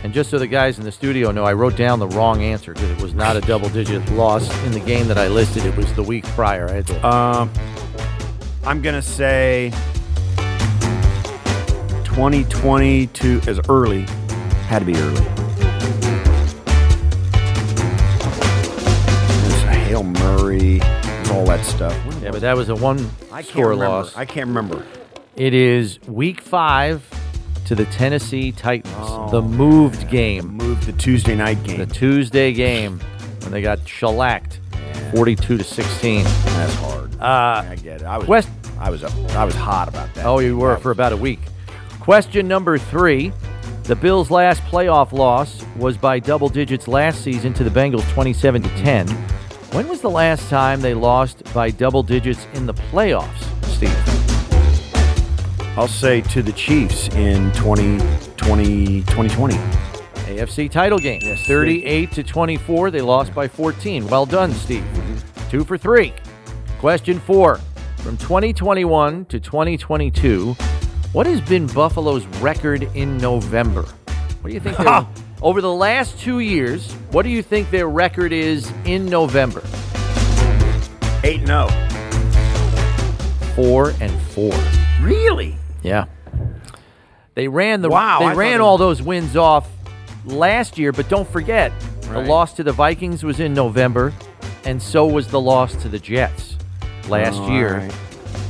And 0.04 0.14
just 0.14 0.30
so 0.30 0.40
the 0.40 0.48
guys 0.48 0.78
in 0.80 0.86
the 0.86 0.92
studio 0.92 1.32
know, 1.32 1.44
I 1.44 1.52
wrote 1.54 1.76
down 1.76 2.00
the 2.00 2.08
wrong 2.08 2.42
answer 2.42 2.74
because 2.74 2.90
it 2.90 3.02
was 3.02 3.14
not 3.14 3.36
a 3.36 3.42
double 3.42 3.68
digit 3.70 4.10
loss 4.12 4.50
in 4.64 4.72
the 4.72 4.80
game 4.80 5.08
that 5.10 5.18
I 5.18 5.28
listed. 5.28 5.66
It 5.66 5.76
was 5.76 5.92
the 5.94 6.04
week 6.04 6.24
prior. 6.28 6.70
I 6.70 6.74
had 6.74 6.88
to 6.88 7.08
Um, 7.08 7.52
I'm 8.64 8.82
gonna 8.82 9.02
say 9.02 9.72
2022 12.06 13.42
as 13.48 13.60
early. 13.68 14.02
Had 14.68 14.80
to 14.80 14.86
be 14.86 14.96
early. 14.96 15.24
There's 19.42 19.62
Hail 19.88 20.04
Murray, 20.04 20.82
all 21.32 21.46
that 21.46 21.66
stuff. 21.66 21.98
Yeah, 22.22 22.32
but 22.32 22.42
that 22.42 22.56
was 22.56 22.70
a 22.70 22.76
one-score 22.76 23.76
loss. 23.76 24.16
I 24.16 24.26
can't 24.26 24.48
remember. 24.48 24.86
It 25.40 25.54
is 25.54 26.00
week 26.06 26.42
five 26.42 27.02
to 27.66 27.74
the 27.74 27.86
Tennessee 27.86 28.52
Titans, 28.52 28.94
Oh, 28.98 29.30
the 29.32 29.42
moved 29.42 30.10
game, 30.10 30.48
Moved 30.58 30.84
the 30.84 30.92
Tuesday 30.94 31.34
night 31.36 31.64
game. 31.64 31.78
the 31.78 31.86
Tuesday 31.86 32.52
game 32.52 33.00
when 33.44 33.52
they 33.54 33.62
got 33.62 33.88
shellacked, 33.88 34.60
forty-two 35.16 35.58
to 35.58 35.64
sixteen. 35.64 36.24
That's 36.26 36.74
hard. 36.76 37.16
Uh, 37.22 37.64
I 37.70 37.78
get 37.82 38.02
it. 38.02 38.06
I 38.06 38.18
was. 38.18 38.26
Quest- 38.26 38.50
I 38.80 38.90
was 38.90 39.04
up. 39.04 39.14
I 39.32 39.44
was 39.46 39.56
hot 39.56 39.88
about 39.88 40.14
that. 40.16 40.26
Oh, 40.26 40.40
you 40.40 40.58
were 40.58 40.78
for 40.78 40.92
about 40.92 41.12
a 41.14 41.18
week. 41.18 41.40
Question 42.02 42.48
number 42.48 42.78
three. 42.78 43.32
The 43.84 43.96
Bills' 43.96 44.30
last 44.30 44.62
playoff 44.64 45.12
loss 45.14 45.66
was 45.78 45.98
by 45.98 46.20
double 46.20 46.48
digits 46.48 46.88
last 46.88 47.24
season 47.24 47.54
to 47.56 47.64
the 47.64 47.72
Bengals 47.72 48.08
27 48.12 48.62
to 48.62 48.70
10. 48.84 49.08
When 49.72 49.88
was 49.88 50.00
the 50.02 50.10
last 50.12 50.48
time 50.50 50.80
they 50.82 50.94
lost 50.94 51.44
by 51.56 51.72
double 51.72 52.04
digits 52.04 52.46
in 52.54 52.68
the 52.68 52.74
playoffs, 52.76 53.42
Steve? 53.66 54.19
I'll 55.80 55.88
say 55.88 56.20
to 56.20 56.44
the 56.44 56.52
Chiefs 56.52 57.08
in 57.16 57.54
2020, 57.54 59.00
2020. 59.04 59.54
AFC 59.56 60.70
title 60.70 61.00
game. 61.00 61.22
Yes, 61.24 61.48
38 61.48 62.12
to 62.12 62.22
24. 62.22 62.92
They 62.92 63.00
lost 63.00 63.34
by 63.34 63.48
14. 63.48 64.06
Well 64.10 64.26
done, 64.26 64.52
Steve. 64.52 64.84
Mm-hmm. 64.84 65.50
Two 65.50 65.64
for 65.64 65.78
three. 65.78 66.14
Question 66.80 67.18
four. 67.22 67.62
From 68.00 68.18
2021 68.18 69.24
to 69.28 69.40
2022, 69.40 70.52
what 71.14 71.26
has 71.26 71.40
been 71.40 71.66
Buffalo's 71.68 72.26
record 72.42 72.84
in 72.94 73.18
November? 73.18 73.84
What 73.84 74.50
do 74.50 74.54
you 74.54 74.60
think? 74.60 74.78
over 75.42 75.62
the 75.62 75.74
last 75.74 76.20
two 76.20 76.40
years, 76.40 76.92
what 77.12 77.24
do 77.24 77.30
you 77.30 77.42
think 77.42 77.72
their 77.72 77.88
record 77.88 78.34
is 78.34 78.70
in 78.84 79.06
November? 79.06 79.64
8 81.24 81.48
0. 81.48 81.70
4 83.56 83.94
and 84.02 84.22
4. 84.34 84.79
Yeah. 85.82 86.06
They 87.36 87.48
ran 87.48 87.82
the 87.82 87.90
Wow, 87.90 88.20
they 88.20 88.26
I 88.26 88.34
ran 88.34 88.60
all 88.62 88.78
those 88.78 89.02
wins 89.02 89.36
off 89.38 89.68
last 90.26 90.78
year, 90.78 90.92
but 90.92 91.08
don't 91.10 91.30
forget 91.30 91.72
the 92.02 92.20
loss 92.22 92.54
to 92.54 92.64
the 92.64 92.72
Vikings 92.72 93.24
was 93.24 93.40
in 93.40 93.54
November, 93.54 94.14
and 94.66 94.82
so 94.82 95.06
was 95.06 95.28
the 95.28 95.40
loss 95.40 95.76
to 95.84 95.88
the 95.90 96.00
Jets 96.00 96.56
last 97.08 97.38
Oh, 97.40 97.52
year. 97.52 97.78
right. 97.78 97.94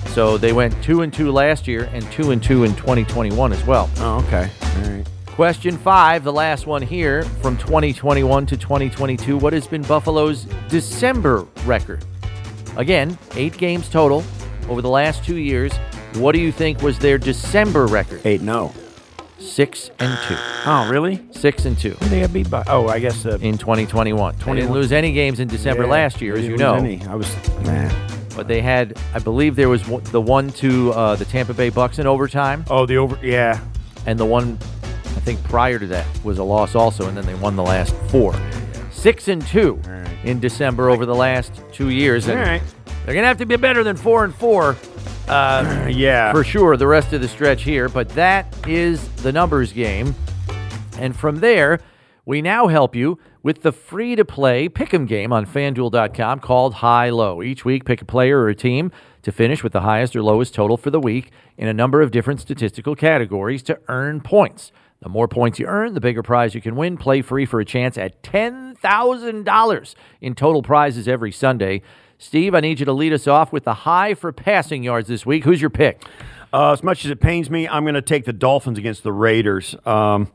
So 0.09 0.37
they 0.37 0.53
went 0.53 0.81
two 0.83 1.01
and 1.01 1.13
two 1.13 1.31
last 1.31 1.67
year 1.67 1.87
and 1.93 2.09
two 2.11 2.31
and 2.31 2.41
two 2.41 2.63
in 2.63 2.73
2021 2.75 3.53
as 3.53 3.63
well. 3.65 3.89
Oh, 3.97 4.23
okay. 4.27 4.49
All 4.77 4.89
right. 4.91 5.05
Question 5.27 5.77
five, 5.77 6.23
the 6.23 6.33
last 6.33 6.65
one 6.65 6.81
here 6.81 7.23
from 7.41 7.57
2021 7.57 8.45
to 8.47 8.57
2022. 8.57 9.37
What 9.37 9.53
has 9.53 9.67
been 9.67 9.83
Buffalo's 9.83 10.45
December 10.67 11.45
record? 11.65 12.03
Again, 12.75 13.17
eight 13.35 13.55
games 13.57 13.87
total 13.87 14.23
over 14.67 14.81
the 14.81 14.89
last 14.89 15.23
two 15.23 15.37
years. 15.37 15.71
What 16.15 16.33
do 16.33 16.41
you 16.41 16.51
think 16.51 16.81
was 16.81 16.99
their 16.99 17.17
December 17.17 17.85
record? 17.85 18.21
Eight 18.25 18.41
no. 18.41 18.73
Six 19.39 19.89
and 19.99 20.17
two. 20.27 20.35
Oh, 20.65 20.87
really? 20.91 21.23
Six 21.31 21.63
and 21.65 21.77
two 21.79 21.91
They 22.01 22.19
got 22.21 22.33
beat 22.33 22.49
by. 22.49 22.63
Oh, 22.67 22.87
I 22.87 22.99
guess 22.99 23.23
the. 23.23 23.35
in 23.39 23.57
2021. 23.57 24.35
They 24.45 24.53
didn't 24.55 24.71
lose 24.71 24.91
any 24.91 25.13
games 25.13 25.39
in 25.39 25.47
December 25.47 25.83
Yeah, 25.83 25.89
last 25.89 26.21
year, 26.21 26.35
as 26.35 26.41
you 26.43 26.57
didn't 26.57 26.59
know. 26.59 26.73
lose 26.73 26.83
any. 27.01 27.05
I 27.07 27.15
was. 27.15 27.33
man. 27.65 27.93
But 28.35 28.47
they 28.47 28.61
had, 28.61 28.97
I 29.13 29.19
believe, 29.19 29.55
there 29.55 29.69
was 29.69 29.87
one- 29.87 30.03
the 30.05 30.19
one 30.21 30.49
to 30.53 30.91
uh, 30.93 31.15
the 31.15 31.25
Tampa 31.25 31.53
Bay 31.53 31.69
Bucks 31.69 31.99
in 31.99 32.07
overtime, 32.07 32.65
Oh, 32.69 32.85
the 32.85 32.97
over. 32.97 33.17
Yeah. 33.21 33.59
and 34.05 34.19
the 34.19 34.25
one 34.25 34.57
I 35.05 35.21
think 35.21 35.41
prior 35.45 35.79
to 35.79 35.87
that 35.87 36.05
was 36.23 36.37
a 36.37 36.43
loss 36.43 36.75
also, 36.75 37.07
and 37.07 37.15
then 37.15 37.25
they 37.25 37.35
won 37.35 37.55
the 37.55 37.63
last 37.63 37.93
four. 38.09 38.33
Six 38.91 39.27
and 39.29 39.45
two 39.47 39.79
All 39.85 39.91
right. 39.91 40.07
in 40.25 40.39
December 40.41 40.89
over 40.89 41.05
the 41.05 41.15
last 41.15 41.61
two 41.71 41.89
years, 41.89 42.27
and 42.27 42.39
All 42.39 42.45
right. 42.45 42.61
they're 43.05 43.15
gonna 43.15 43.27
have 43.27 43.37
to 43.37 43.45
be 43.45 43.55
better 43.55 43.83
than 43.83 43.95
four 43.95 44.23
and 44.25 44.33
four. 44.35 44.75
Uh, 45.29 45.87
Yeah. 45.89 46.31
for 46.31 46.43
sure 46.43 46.75
the 46.77 46.87
rest 46.87 47.13
of 47.13 47.21
the 47.21 47.27
stretch 47.27 47.63
here, 47.63 47.87
but 47.89 48.09
that 48.09 48.53
is 48.67 49.07
the 49.23 49.31
numbers 49.31 49.71
game. 49.73 50.15
And 50.97 51.15
from 51.15 51.37
there, 51.37 51.79
we 52.25 52.41
now 52.41 52.67
help 52.67 52.95
you 52.95 53.17
with 53.41 53.61
the 53.61 53.71
free 53.71 54.15
to 54.15 54.25
play 54.25 54.67
pick'em 54.69 55.07
game 55.07 55.31
on 55.31 55.45
fanduel.com 55.45 56.39
called 56.41 56.73
Hi-Lo. 56.75 57.41
Each 57.41 57.63
week, 57.63 57.85
pick 57.85 58.01
a 58.01 58.05
player 58.05 58.39
or 58.39 58.49
a 58.49 58.55
team 58.55 58.91
to 59.21 59.31
finish 59.31 59.63
with 59.63 59.71
the 59.73 59.81
highest 59.81 60.15
or 60.15 60.21
lowest 60.21 60.53
total 60.53 60.77
for 60.77 60.89
the 60.91 60.99
week 60.99 61.31
in 61.57 61.67
a 61.67 61.73
number 61.73 62.01
of 62.01 62.11
different 62.11 62.39
statistical 62.41 62.95
categories 62.95 63.63
to 63.63 63.79
earn 63.87 64.21
points. 64.21 64.71
The 65.01 65.09
more 65.09 65.27
points 65.29 65.59
you 65.59 65.65
earn, 65.65 65.93
the 65.93 66.01
bigger 66.01 66.21
prize 66.21 66.53
you 66.53 66.61
can 66.61 66.75
win. 66.75 66.97
Play 66.97 67.21
free 67.21 67.45
for 67.45 67.61
a 67.61 67.65
chance 67.65 67.97
at 67.97 68.21
$10,000 68.23 69.95
in 70.21 70.35
total 70.35 70.61
prizes 70.61 71.07
every 71.07 71.31
Sunday. 71.31 71.81
Steve, 72.21 72.53
I 72.53 72.59
need 72.59 72.81
you 72.81 72.85
to 72.85 72.91
lead 72.91 73.13
us 73.13 73.27
off 73.27 73.53
with 73.53 73.63
the 73.63 73.73
high 73.73 74.13
for 74.13 74.33
passing 74.33 74.83
yards 74.83 75.07
this 75.07 75.25
week. 75.25 75.45
Who's 75.45 75.61
your 75.61 75.69
pick? 75.69 76.03
Uh, 76.51 76.73
as 76.73 76.83
much 76.83 77.05
as 77.05 77.11
it 77.11 77.21
pains 77.21 77.49
me, 77.49 77.65
I'm 77.65 77.85
going 77.85 77.93
to 77.95 78.01
take 78.01 78.25
the 78.25 78.33
Dolphins 78.33 78.77
against 78.77 79.03
the 79.03 79.13
Raiders. 79.13 79.73
Um, 79.85 80.29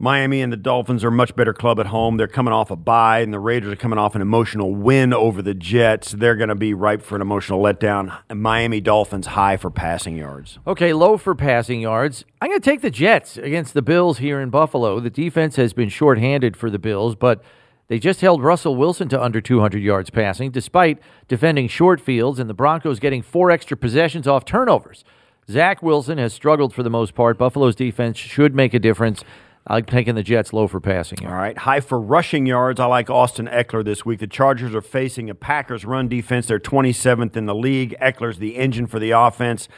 Miami 0.00 0.42
and 0.42 0.52
the 0.52 0.56
Dolphins 0.56 1.04
are 1.04 1.08
a 1.08 1.12
much 1.12 1.36
better 1.36 1.54
club 1.54 1.78
at 1.78 1.86
home. 1.86 2.16
They're 2.16 2.26
coming 2.26 2.52
off 2.52 2.72
a 2.72 2.76
bye, 2.76 3.20
and 3.20 3.32
the 3.32 3.38
Raiders 3.38 3.72
are 3.72 3.76
coming 3.76 3.96
off 3.96 4.16
an 4.16 4.22
emotional 4.22 4.74
win 4.74 5.12
over 5.12 5.40
the 5.40 5.54
Jets. 5.54 6.10
They're 6.10 6.34
going 6.34 6.48
to 6.48 6.56
be 6.56 6.74
ripe 6.74 7.02
for 7.02 7.14
an 7.14 7.22
emotional 7.22 7.62
letdown. 7.62 8.18
Miami 8.34 8.80
Dolphins 8.80 9.28
high 9.28 9.56
for 9.56 9.70
passing 9.70 10.16
yards. 10.16 10.58
Okay, 10.66 10.92
low 10.92 11.16
for 11.16 11.36
passing 11.36 11.80
yards. 11.80 12.24
I'm 12.40 12.48
going 12.48 12.60
to 12.60 12.70
take 12.70 12.80
the 12.80 12.90
Jets 12.90 13.36
against 13.36 13.72
the 13.72 13.82
Bills 13.82 14.18
here 14.18 14.40
in 14.40 14.50
Buffalo. 14.50 14.98
The 14.98 15.10
defense 15.10 15.54
has 15.54 15.72
been 15.72 15.90
shorthanded 15.90 16.56
for 16.56 16.70
the 16.70 16.78
Bills, 16.80 17.14
but 17.14 17.40
they 17.88 17.98
just 17.98 18.20
held 18.20 18.42
Russell 18.42 18.76
Wilson 18.76 19.08
to 19.08 19.22
under 19.22 19.40
200 19.40 19.82
yards 19.82 20.10
passing, 20.10 20.50
despite 20.50 20.98
defending 21.26 21.68
short 21.68 22.00
fields 22.00 22.38
and 22.38 22.48
the 22.48 22.54
Broncos 22.54 23.00
getting 23.00 23.22
four 23.22 23.50
extra 23.50 23.76
possessions 23.76 24.28
off 24.28 24.44
turnovers. 24.44 25.04
Zach 25.50 25.82
Wilson 25.82 26.18
has 26.18 26.34
struggled 26.34 26.74
for 26.74 26.82
the 26.82 26.90
most 26.90 27.14
part. 27.14 27.38
Buffalo's 27.38 27.74
defense 27.74 28.18
should 28.18 28.54
make 28.54 28.74
a 28.74 28.78
difference. 28.78 29.24
I'm 29.66 29.84
taking 29.84 30.14
the 30.14 30.22
Jets 30.22 30.52
low 30.52 30.66
for 30.66 30.80
passing 30.80 31.18
yards. 31.18 31.32
All 31.32 31.38
right. 31.38 31.56
High 31.56 31.80
for 31.80 32.00
rushing 32.00 32.46
yards. 32.46 32.80
I 32.80 32.86
like 32.86 33.10
Austin 33.10 33.46
Ekeler 33.46 33.84
this 33.84 34.04
week. 34.04 34.18
The 34.20 34.26
Chargers 34.26 34.74
are 34.74 34.82
facing 34.82 35.28
a 35.28 35.34
Packers 35.34 35.84
run 35.84 36.08
defense. 36.08 36.46
They're 36.46 36.58
27th 36.58 37.36
in 37.36 37.46
the 37.46 37.54
league. 37.54 37.94
Ekeler's 38.00 38.38
the 38.38 38.56
engine 38.56 38.86
for 38.86 38.98
the 38.98 39.10
offense. 39.10 39.68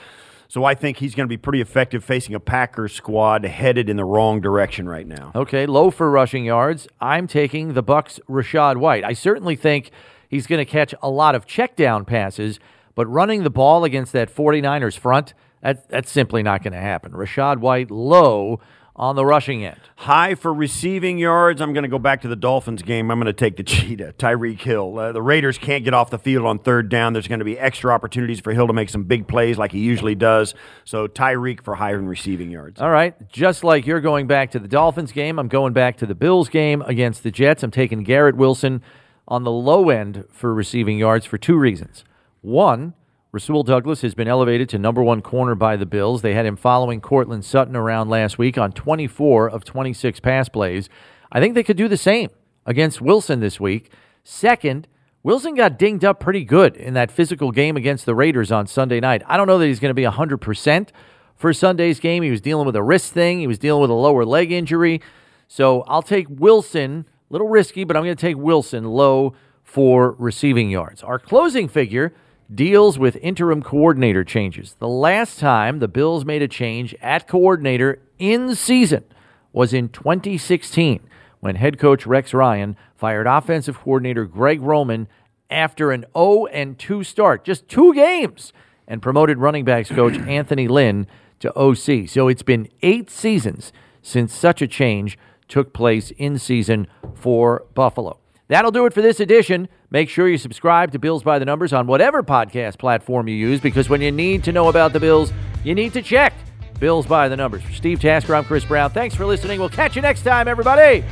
So 0.50 0.64
I 0.64 0.74
think 0.74 0.96
he's 0.96 1.14
going 1.14 1.28
to 1.28 1.28
be 1.28 1.36
pretty 1.36 1.60
effective 1.60 2.02
facing 2.02 2.34
a 2.34 2.40
Packers 2.40 2.92
squad 2.92 3.44
headed 3.44 3.88
in 3.88 3.96
the 3.96 4.04
wrong 4.04 4.40
direction 4.40 4.88
right 4.88 5.06
now. 5.06 5.30
Okay, 5.32 5.64
low 5.64 5.92
for 5.92 6.10
rushing 6.10 6.44
yards. 6.44 6.88
I'm 7.00 7.28
taking 7.28 7.74
the 7.74 7.84
Bucs 7.84 8.18
Rachaad 8.28 8.76
White. 8.76 9.04
I 9.04 9.12
certainly 9.12 9.54
think 9.54 9.92
he's 10.28 10.48
going 10.48 10.58
to 10.58 10.64
catch 10.64 10.92
a 11.02 11.08
lot 11.08 11.36
of 11.36 11.46
check 11.46 11.76
down 11.76 12.04
passes, 12.04 12.58
but 12.96 13.06
running 13.06 13.44
the 13.44 13.50
ball 13.50 13.84
against 13.84 14.12
that 14.14 14.28
49ers 14.28 14.98
front, 14.98 15.34
that, 15.62 15.88
that's 15.88 16.10
simply 16.10 16.42
not 16.42 16.64
going 16.64 16.72
to 16.72 16.80
happen. 16.80 17.12
Rachaad 17.12 17.58
White 17.58 17.92
low 17.92 18.58
on 19.00 19.16
the 19.16 19.24
rushing 19.24 19.64
end. 19.64 19.80
High 19.96 20.34
for 20.34 20.52
receiving 20.52 21.16
yards. 21.16 21.62
I'm 21.62 21.72
going 21.72 21.84
to 21.84 21.88
go 21.88 21.98
back 21.98 22.20
to 22.20 22.28
the 22.28 22.36
Dolphins 22.36 22.82
game. 22.82 23.10
I'm 23.10 23.18
going 23.18 23.26
to 23.26 23.32
take 23.32 23.56
the 23.56 23.62
cheetah, 23.64 24.12
Tyreek 24.18 24.60
Hill. 24.60 24.98
Uh, 24.98 25.12
the 25.12 25.22
Raiders 25.22 25.56
can't 25.56 25.84
get 25.84 25.94
off 25.94 26.10
the 26.10 26.18
field 26.18 26.44
on 26.44 26.58
third 26.58 26.90
down. 26.90 27.14
There's 27.14 27.26
going 27.26 27.38
to 27.38 27.44
be 27.44 27.58
extra 27.58 27.94
opportunities 27.94 28.40
for 28.40 28.52
Hill 28.52 28.66
to 28.66 28.74
make 28.74 28.90
some 28.90 29.04
big 29.04 29.26
plays 29.26 29.56
like 29.56 29.72
he 29.72 29.80
usually 29.80 30.14
does. 30.14 30.54
So 30.84 31.08
Tyreek 31.08 31.62
for 31.62 31.76
higher 31.76 31.98
in 31.98 32.06
receiving 32.06 32.50
yards. 32.50 32.78
All 32.78 32.90
right. 32.90 33.14
Just 33.30 33.64
like 33.64 33.86
you're 33.86 34.02
going 34.02 34.26
back 34.26 34.50
to 34.50 34.58
the 34.58 34.68
Dolphins 34.68 35.12
game, 35.12 35.38
I'm 35.38 35.48
going 35.48 35.72
back 35.72 35.96
to 35.96 36.06
the 36.06 36.14
Bills 36.14 36.50
game 36.50 36.82
against 36.82 37.22
the 37.22 37.30
Jets. 37.30 37.62
I'm 37.62 37.70
taking 37.70 38.04
Garrett 38.04 38.36
Wilson 38.36 38.82
on 39.26 39.44
the 39.44 39.50
low 39.50 39.88
end 39.88 40.26
for 40.30 40.52
receiving 40.52 40.98
yards 40.98 41.24
for 41.24 41.38
two 41.38 41.56
reasons. 41.56 42.04
One, 42.42 42.92
Rasul 43.32 43.62
Douglas 43.62 44.00
has 44.00 44.14
been 44.14 44.26
elevated 44.26 44.68
to 44.70 44.78
number 44.78 45.04
one 45.04 45.22
corner 45.22 45.54
by 45.54 45.76
the 45.76 45.86
Bills. 45.86 46.20
They 46.20 46.34
had 46.34 46.46
him 46.46 46.56
following 46.56 47.00
Courtland 47.00 47.44
Sutton 47.44 47.76
around 47.76 48.08
last 48.08 48.38
week 48.38 48.58
on 48.58 48.72
24 48.72 49.48
of 49.48 49.64
26 49.64 50.18
pass 50.18 50.48
plays. 50.48 50.88
I 51.30 51.38
think 51.38 51.54
they 51.54 51.62
could 51.62 51.76
do 51.76 51.86
the 51.86 51.96
same 51.96 52.30
against 52.66 53.00
Wilson 53.00 53.38
this 53.38 53.60
week. 53.60 53.92
Second, 54.24 54.88
Wilson 55.22 55.54
got 55.54 55.78
dinged 55.78 56.04
up 56.04 56.18
pretty 56.18 56.44
good 56.44 56.76
in 56.76 56.94
that 56.94 57.12
physical 57.12 57.52
game 57.52 57.76
against 57.76 58.04
the 58.04 58.16
Raiders 58.16 58.50
on 58.50 58.66
Sunday 58.66 58.98
night. 58.98 59.22
I 59.26 59.36
don't 59.36 59.46
know 59.46 59.58
that 59.58 59.66
he's 59.66 59.78
going 59.78 59.90
to 59.90 59.94
be 59.94 60.02
100% 60.02 60.88
for 61.36 61.52
Sunday's 61.52 62.00
game. 62.00 62.24
He 62.24 62.32
was 62.32 62.40
dealing 62.40 62.66
with 62.66 62.74
a 62.74 62.82
wrist 62.82 63.12
thing, 63.12 63.38
he 63.38 63.46
was 63.46 63.60
dealing 63.60 63.82
with 63.82 63.90
a 63.90 63.94
lower 63.94 64.24
leg 64.24 64.50
injury. 64.50 65.00
So 65.46 65.82
I'll 65.82 66.02
take 66.02 66.26
Wilson, 66.28 67.06
a 67.28 67.32
little 67.32 67.48
risky, 67.48 67.84
but 67.84 67.96
I'm 67.96 68.02
going 68.02 68.16
to 68.16 68.20
take 68.20 68.36
Wilson 68.36 68.84
low 68.84 69.34
for 69.62 70.16
receiving 70.18 70.68
yards. 70.68 71.04
Our 71.04 71.20
closing 71.20 71.68
figure 71.68 72.12
deals 72.52 72.98
with 72.98 73.16
interim 73.16 73.62
coordinator 73.62 74.24
changes. 74.24 74.74
The 74.78 74.88
last 74.88 75.38
time 75.38 75.78
the 75.78 75.88
Bills 75.88 76.24
made 76.24 76.42
a 76.42 76.48
change 76.48 76.94
at 77.00 77.28
coordinator 77.28 78.00
in 78.18 78.54
season 78.54 79.04
was 79.52 79.72
in 79.72 79.88
2016 79.88 81.00
when 81.40 81.56
head 81.56 81.78
coach 81.78 82.06
Rex 82.06 82.34
Ryan 82.34 82.76
fired 82.96 83.26
offensive 83.26 83.78
coordinator 83.78 84.24
Greg 84.24 84.60
Roman 84.60 85.08
after 85.48 85.90
an 85.90 86.04
0 86.16 86.46
and 86.46 86.78
2 86.78 87.02
start, 87.02 87.44
just 87.44 87.68
two 87.68 87.94
games, 87.94 88.52
and 88.86 89.02
promoted 89.02 89.38
running 89.38 89.64
backs 89.64 89.88
coach 89.88 90.18
Anthony 90.18 90.68
Lynn 90.68 91.06
to 91.40 91.56
OC. 91.56 92.08
So 92.08 92.28
it's 92.28 92.42
been 92.42 92.68
8 92.82 93.10
seasons 93.10 93.72
since 94.02 94.34
such 94.34 94.62
a 94.62 94.68
change 94.68 95.18
took 95.48 95.72
place 95.72 96.12
in 96.12 96.38
season 96.38 96.86
for 97.14 97.64
Buffalo. 97.74 98.19
That'll 98.50 98.72
do 98.72 98.84
it 98.86 98.92
for 98.92 99.00
this 99.00 99.20
edition. 99.20 99.68
Make 99.90 100.08
sure 100.08 100.28
you 100.28 100.36
subscribe 100.36 100.90
to 100.90 100.98
Bills 100.98 101.22
by 101.22 101.38
the 101.38 101.44
Numbers 101.44 101.72
on 101.72 101.86
whatever 101.86 102.20
podcast 102.24 102.78
platform 102.78 103.28
you 103.28 103.36
use 103.36 103.60
because 103.60 103.88
when 103.88 104.00
you 104.00 104.10
need 104.10 104.42
to 104.42 104.50
know 104.50 104.68
about 104.68 104.92
the 104.92 104.98
Bills, 104.98 105.32
you 105.62 105.72
need 105.72 105.92
to 105.92 106.02
check 106.02 106.34
Bills 106.80 107.06
by 107.06 107.28
the 107.28 107.36
Numbers. 107.36 107.62
For 107.62 107.72
Steve 107.72 108.00
Tasker, 108.00 108.34
I'm 108.34 108.44
Chris 108.44 108.64
Brown. 108.64 108.90
Thanks 108.90 109.14
for 109.14 109.24
listening. 109.24 109.60
We'll 109.60 109.68
catch 109.68 109.94
you 109.94 110.02
next 110.02 110.22
time, 110.22 110.48
everybody. 110.48 111.04